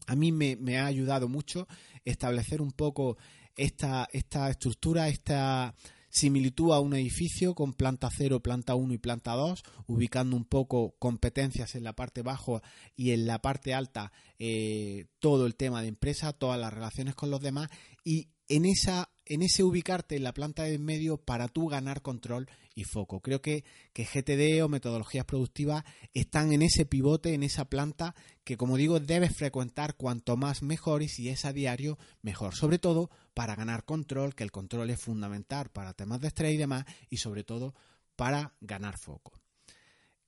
A 0.06 0.16
mí 0.16 0.32
me, 0.32 0.78
ha 0.78 0.86
ayudado 0.86 1.28
mucho 1.28 1.66
establecer 2.04 2.62
un 2.62 2.72
poco 2.72 3.16
esta, 3.56 4.08
esta 4.12 4.48
estructura, 4.50 5.08
esta 5.08 5.74
similitud 6.08 6.72
a 6.72 6.80
un 6.80 6.94
edificio 6.94 7.54
con 7.54 7.74
planta 7.74 8.08
0, 8.10 8.40
planta 8.40 8.74
1 8.74 8.94
y 8.94 8.98
planta 8.98 9.34
2, 9.34 9.62
ubicando 9.86 10.36
un 10.36 10.44
poco 10.44 10.94
competencias 10.98 11.74
en 11.74 11.84
la 11.84 11.94
parte 11.94 12.22
baja 12.22 12.62
y 12.96 13.10
en 13.10 13.26
la 13.26 13.42
parte 13.42 13.74
alta 13.74 14.12
eh, 14.38 15.06
todo 15.18 15.46
el 15.46 15.56
tema 15.56 15.82
de 15.82 15.88
empresa, 15.88 16.32
todas 16.32 16.58
las 16.58 16.72
relaciones 16.72 17.14
con 17.14 17.30
los 17.30 17.42
demás 17.42 17.68
y 18.02 18.30
en 18.48 18.64
esa 18.64 19.10
en 19.26 19.42
ese 19.42 19.64
ubicarte 19.64 20.16
en 20.16 20.22
la 20.22 20.32
planta 20.32 20.62
de 20.62 20.74
en 20.74 20.84
medio 20.84 21.18
para 21.18 21.48
tú 21.48 21.66
ganar 21.66 22.00
control 22.00 22.48
y 22.74 22.84
foco. 22.84 23.20
Creo 23.20 23.42
que, 23.42 23.64
que 23.92 24.04
GTD 24.04 24.62
o 24.62 24.68
metodologías 24.68 25.24
productivas 25.24 25.84
están 26.14 26.52
en 26.52 26.62
ese 26.62 26.86
pivote, 26.86 27.34
en 27.34 27.42
esa 27.42 27.64
planta 27.64 28.14
que, 28.44 28.56
como 28.56 28.76
digo, 28.76 29.00
debes 29.00 29.36
frecuentar 29.36 29.96
cuanto 29.96 30.36
más 30.36 30.62
mejor 30.62 31.02
y 31.02 31.08
si 31.08 31.28
es 31.28 31.44
a 31.44 31.52
diario, 31.52 31.98
mejor. 32.22 32.54
Sobre 32.54 32.78
todo 32.78 33.10
para 33.34 33.56
ganar 33.56 33.84
control, 33.84 34.34
que 34.34 34.44
el 34.44 34.52
control 34.52 34.90
es 34.90 35.02
fundamental 35.02 35.70
para 35.70 35.92
temas 35.92 36.20
de 36.20 36.28
estrés 36.28 36.54
y 36.54 36.58
demás, 36.58 36.84
y 37.10 37.16
sobre 37.16 37.42
todo 37.42 37.74
para 38.14 38.54
ganar 38.60 38.96
foco. 38.96 39.32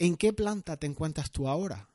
¿En 0.00 0.16
qué 0.16 0.32
planta 0.32 0.76
te 0.76 0.86
encuentras 0.86 1.30
tú 1.30 1.48
ahora? 1.48 1.88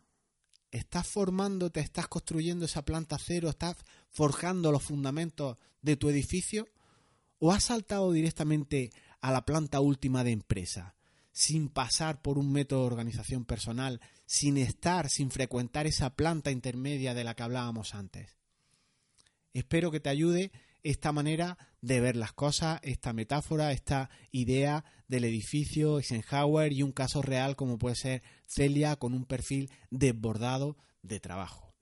¿Estás 0.74 1.06
formándote, 1.08 1.82
estás 1.82 2.08
construyendo 2.08 2.66
esa 2.66 2.84
planta 2.84 3.20
cero, 3.20 3.48
estás 3.48 3.78
forjando 4.10 4.72
los 4.72 4.82
fundamentos 4.82 5.58
de 5.84 5.98
tu 5.98 6.10
edificio? 6.10 6.68
¿O 7.38 7.52
has 7.52 7.66
saltado 7.66 8.12
directamente 8.12 8.92
a 9.22 9.32
la 9.32 9.46
planta 9.46 9.80
última 9.80 10.24
de 10.24 10.32
empresa? 10.32 10.96
sin 11.36 11.68
pasar 11.68 12.22
por 12.22 12.38
un 12.38 12.52
método 12.52 12.82
de 12.82 12.88
organización 12.88 13.44
personal, 13.44 14.00
sin 14.28 14.56
estar, 14.58 15.10
sin 15.10 15.32
frecuentar 15.32 15.88
esa 15.88 16.12
planta 16.12 16.52
intermedia 16.52 17.16
de 17.16 17.24
la 17.24 17.36
que 17.36 17.42
hablábamos 17.42 17.96
antes. 17.96 18.38
Espero 19.52 19.90
que 19.90 20.00
te 20.00 20.10
ayude 20.10 20.52
esta 20.84 21.12
manera 21.12 21.58
de 21.84 22.00
ver 22.00 22.16
las 22.16 22.32
cosas, 22.32 22.80
esta 22.82 23.12
metáfora, 23.12 23.74
esta 23.74 24.10
idea 24.32 24.86
del 25.10 25.26
edificio 25.26 25.98
Eisenhower 25.98 26.72
y 26.72 26.82
un 26.82 26.94
caso 26.94 27.22
real 27.22 27.58
como 27.58 27.78
puede 27.78 27.96
ser 27.96 28.24
Celia 28.48 28.96
con 28.96 29.14
un 29.14 29.26
perfil 29.26 29.70
desbordado 29.92 30.78
de 31.02 31.20
trabajo. 31.20 31.76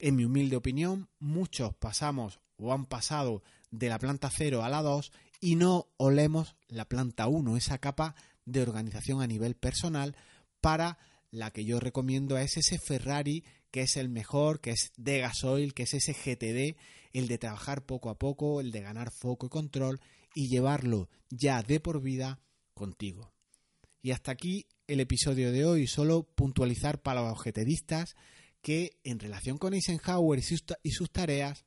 En 0.00 0.16
mi 0.16 0.24
humilde 0.24 0.56
opinión, 0.56 1.08
muchos 1.20 1.76
pasamos 1.76 2.40
o 2.56 2.72
han 2.72 2.86
pasado 2.86 3.44
de 3.70 3.88
la 3.88 4.00
planta 4.00 4.30
0 4.30 4.64
a 4.64 4.68
la 4.68 4.82
2 4.82 5.12
y 5.40 5.54
no 5.54 5.86
olemos 5.96 6.56
la 6.66 6.88
planta 6.88 7.28
1, 7.28 7.56
esa 7.56 7.78
capa 7.78 8.16
de 8.46 8.62
organización 8.62 9.22
a 9.22 9.28
nivel 9.28 9.54
personal 9.54 10.16
para 10.60 10.98
la 11.30 11.52
que 11.52 11.64
yo 11.64 11.78
recomiendo 11.78 12.36
es 12.36 12.56
ese 12.56 12.78
Ferrari 12.78 13.44
que 13.70 13.82
es 13.82 13.96
el 13.96 14.08
mejor, 14.08 14.60
que 14.60 14.70
es 14.70 14.92
de 14.96 15.20
gasoil, 15.20 15.74
que 15.74 15.84
es 15.84 15.94
ese 15.94 16.12
GTD, 16.12 16.76
el 17.12 17.28
de 17.28 17.38
trabajar 17.38 17.84
poco 17.84 18.10
a 18.10 18.18
poco, 18.18 18.60
el 18.60 18.70
de 18.70 18.80
ganar 18.80 19.10
foco 19.10 19.46
y 19.46 19.48
control 19.50 20.00
y 20.34 20.48
llevarlo 20.48 21.08
ya 21.30 21.62
de 21.62 21.80
por 21.80 22.02
vida 22.02 22.40
contigo. 22.74 23.32
Y 24.02 24.12
hasta 24.12 24.32
aquí 24.32 24.66
el 24.86 25.00
episodio 25.00 25.50
de 25.50 25.64
hoy, 25.64 25.86
solo 25.86 26.22
puntualizar 26.22 27.02
para 27.02 27.22
los 27.22 27.42
GTDistas 27.42 28.14
que 28.62 28.98
en 29.02 29.18
relación 29.18 29.58
con 29.58 29.74
Eisenhower 29.74 30.40
y 30.82 30.90
sus 30.90 31.10
tareas, 31.10 31.64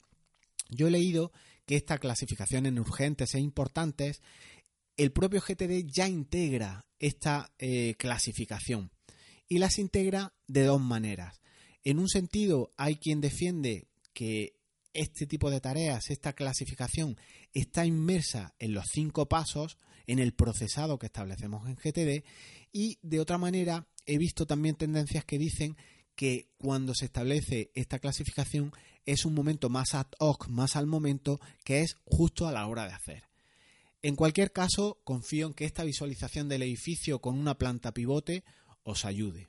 yo 0.69 0.87
he 0.87 0.91
leído 0.91 1.31
que 1.65 1.75
esta 1.75 1.97
clasificación 1.97 2.65
en 2.65 2.79
urgentes 2.79 3.35
e 3.35 3.39
importantes, 3.39 4.21
el 4.97 5.11
propio 5.11 5.41
GTD 5.41 5.85
ya 5.85 6.07
integra 6.07 6.85
esta 6.99 7.51
eh, 7.57 7.95
clasificación 7.97 8.91
y 9.47 9.59
las 9.59 9.79
integra 9.79 10.33
de 10.47 10.63
dos 10.63 10.81
maneras. 10.81 11.41
En 11.83 11.99
un 11.99 12.09
sentido, 12.09 12.71
hay 12.77 12.95
quien 12.95 13.21
defiende 13.21 13.87
que 14.13 14.55
este 14.93 15.25
tipo 15.25 15.49
de 15.49 15.61
tareas, 15.61 16.09
esta 16.09 16.33
clasificación, 16.33 17.17
está 17.53 17.85
inmersa 17.85 18.53
en 18.59 18.73
los 18.73 18.85
cinco 18.91 19.27
pasos, 19.27 19.77
en 20.07 20.19
el 20.19 20.33
procesado 20.33 20.97
que 20.97 21.05
establecemos 21.05 21.67
en 21.67 21.75
GTD, 21.75 22.25
y 22.71 22.97
de 23.01 23.19
otra 23.19 23.37
manera 23.37 23.87
he 24.05 24.17
visto 24.17 24.45
también 24.45 24.75
tendencias 24.75 25.23
que 25.23 25.37
dicen 25.37 25.77
que 26.15 26.49
cuando 26.57 26.93
se 26.95 27.05
establece 27.05 27.71
esta 27.75 27.99
clasificación 27.99 28.73
es 29.05 29.25
un 29.25 29.33
momento 29.33 29.69
más 29.69 29.93
ad 29.93 30.07
hoc, 30.19 30.47
más 30.49 30.75
al 30.75 30.85
momento, 30.85 31.39
que 31.63 31.81
es 31.81 31.95
justo 32.03 32.47
a 32.47 32.51
la 32.51 32.67
hora 32.67 32.87
de 32.87 32.93
hacer. 32.93 33.23
En 34.01 34.15
cualquier 34.15 34.51
caso, 34.51 34.99
confío 35.03 35.47
en 35.47 35.53
que 35.53 35.65
esta 35.65 35.83
visualización 35.83 36.49
del 36.49 36.63
edificio 36.63 37.19
con 37.19 37.37
una 37.37 37.57
planta 37.57 37.93
pivote 37.93 38.43
os 38.83 39.05
ayude. 39.05 39.47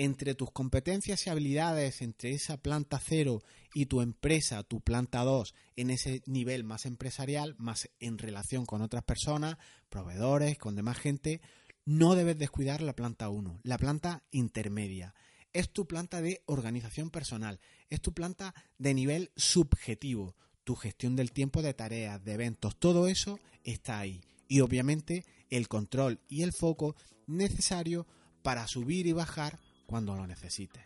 Entre 0.00 0.36
tus 0.36 0.52
competencias 0.52 1.26
y 1.26 1.30
habilidades, 1.30 2.02
entre 2.02 2.30
esa 2.30 2.56
planta 2.56 3.00
cero 3.04 3.42
y 3.74 3.86
tu 3.86 4.00
empresa, 4.00 4.62
tu 4.62 4.80
planta 4.80 5.24
2, 5.24 5.56
en 5.74 5.90
ese 5.90 6.22
nivel 6.24 6.62
más 6.62 6.86
empresarial, 6.86 7.56
más 7.58 7.90
en 7.98 8.16
relación 8.16 8.64
con 8.64 8.80
otras 8.80 9.02
personas, 9.02 9.56
proveedores, 9.88 10.56
con 10.56 10.76
demás 10.76 10.98
gente, 10.98 11.40
no 11.84 12.14
debes 12.14 12.38
descuidar 12.38 12.80
la 12.80 12.94
planta 12.94 13.28
1, 13.28 13.58
la 13.64 13.76
planta 13.76 14.22
intermedia. 14.30 15.16
Es 15.52 15.72
tu 15.72 15.88
planta 15.88 16.22
de 16.22 16.42
organización 16.46 17.10
personal, 17.10 17.58
es 17.90 18.00
tu 18.00 18.14
planta 18.14 18.54
de 18.78 18.94
nivel 18.94 19.32
subjetivo, 19.34 20.36
tu 20.62 20.76
gestión 20.76 21.16
del 21.16 21.32
tiempo 21.32 21.60
de 21.60 21.74
tareas, 21.74 22.22
de 22.22 22.34
eventos, 22.34 22.78
todo 22.78 23.08
eso 23.08 23.40
está 23.64 23.98
ahí. 23.98 24.20
Y 24.46 24.60
obviamente 24.60 25.24
el 25.50 25.66
control 25.66 26.20
y 26.28 26.42
el 26.42 26.52
foco 26.52 26.94
necesario 27.26 28.06
para 28.42 28.68
subir 28.68 29.08
y 29.08 29.12
bajar 29.12 29.58
cuando 29.88 30.14
lo 30.14 30.26
necesites. 30.26 30.84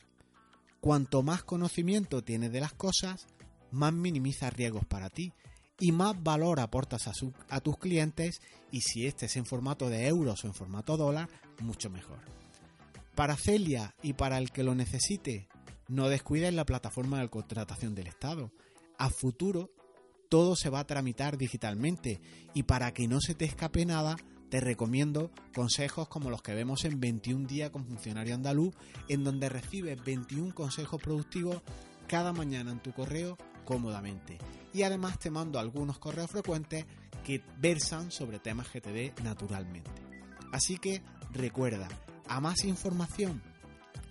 Cuanto 0.80 1.22
más 1.22 1.42
conocimiento 1.42 2.22
tienes 2.22 2.52
de 2.52 2.60
las 2.60 2.72
cosas, 2.72 3.26
más 3.72 3.92
minimizas 3.92 4.52
riesgos 4.52 4.86
para 4.86 5.10
ti 5.10 5.32
y 5.80 5.90
más 5.90 6.22
valor 6.22 6.60
aportas 6.60 7.08
a, 7.48 7.60
tus 7.60 7.78
clientes 7.78 8.40
y 8.70 8.82
si 8.82 9.06
este 9.06 9.26
es 9.26 9.36
en 9.36 9.44
formato 9.44 9.90
de 9.90 10.06
euros 10.06 10.44
o 10.44 10.46
en 10.46 10.54
formato 10.54 10.96
dólar, 10.96 11.28
mucho 11.60 11.90
mejor. 11.90 12.20
Para 13.16 13.36
Celia 13.36 13.94
y 14.02 14.12
para 14.12 14.38
el 14.38 14.52
que 14.52 14.62
lo 14.62 14.74
necesite, 14.74 15.48
no 15.88 16.08
descuides 16.08 16.54
la 16.54 16.64
plataforma 16.64 17.20
de 17.20 17.28
contratación 17.28 17.94
del 17.96 18.06
Estado. 18.06 18.52
A 18.98 19.10
futuro, 19.10 19.70
todo 20.28 20.54
se 20.54 20.70
va 20.70 20.80
a 20.80 20.86
tramitar 20.86 21.36
digitalmente 21.36 22.20
y 22.54 22.62
para 22.62 22.92
que 22.92 23.08
no 23.08 23.20
se 23.20 23.34
te 23.34 23.44
escape 23.44 23.84
nada, 23.84 24.16
te 24.52 24.60
recomiendo 24.60 25.30
consejos 25.54 26.08
como 26.08 26.28
los 26.28 26.42
que 26.42 26.54
vemos 26.54 26.84
en 26.84 27.00
21 27.00 27.48
días 27.48 27.70
con 27.70 27.86
funcionario 27.86 28.34
andaluz, 28.34 28.74
en 29.08 29.24
donde 29.24 29.48
recibes 29.48 30.04
21 30.04 30.54
consejos 30.54 31.00
productivos 31.00 31.62
cada 32.06 32.34
mañana 32.34 32.70
en 32.70 32.80
tu 32.80 32.92
correo 32.92 33.38
cómodamente. 33.64 34.36
Y 34.74 34.82
además 34.82 35.18
te 35.18 35.30
mando 35.30 35.58
algunos 35.58 35.98
correos 35.98 36.30
frecuentes 36.30 36.84
que 37.24 37.42
versan 37.60 38.10
sobre 38.10 38.40
temas 38.40 38.68
GTD 38.70 39.22
naturalmente. 39.22 39.90
Así 40.52 40.76
que 40.76 41.02
recuerda, 41.30 41.88
a 42.28 42.38
más 42.42 42.64
información 42.64 43.42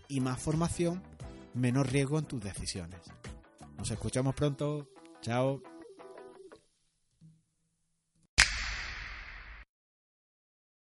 y 0.08 0.22
más 0.22 0.42
formación, 0.42 1.04
menos 1.54 1.88
riesgo 1.88 2.18
en 2.18 2.26
tus 2.26 2.42
decisiones. 2.42 3.00
Nos 3.78 3.92
escuchamos 3.92 4.34
pronto. 4.34 4.88
Chao. 5.22 5.62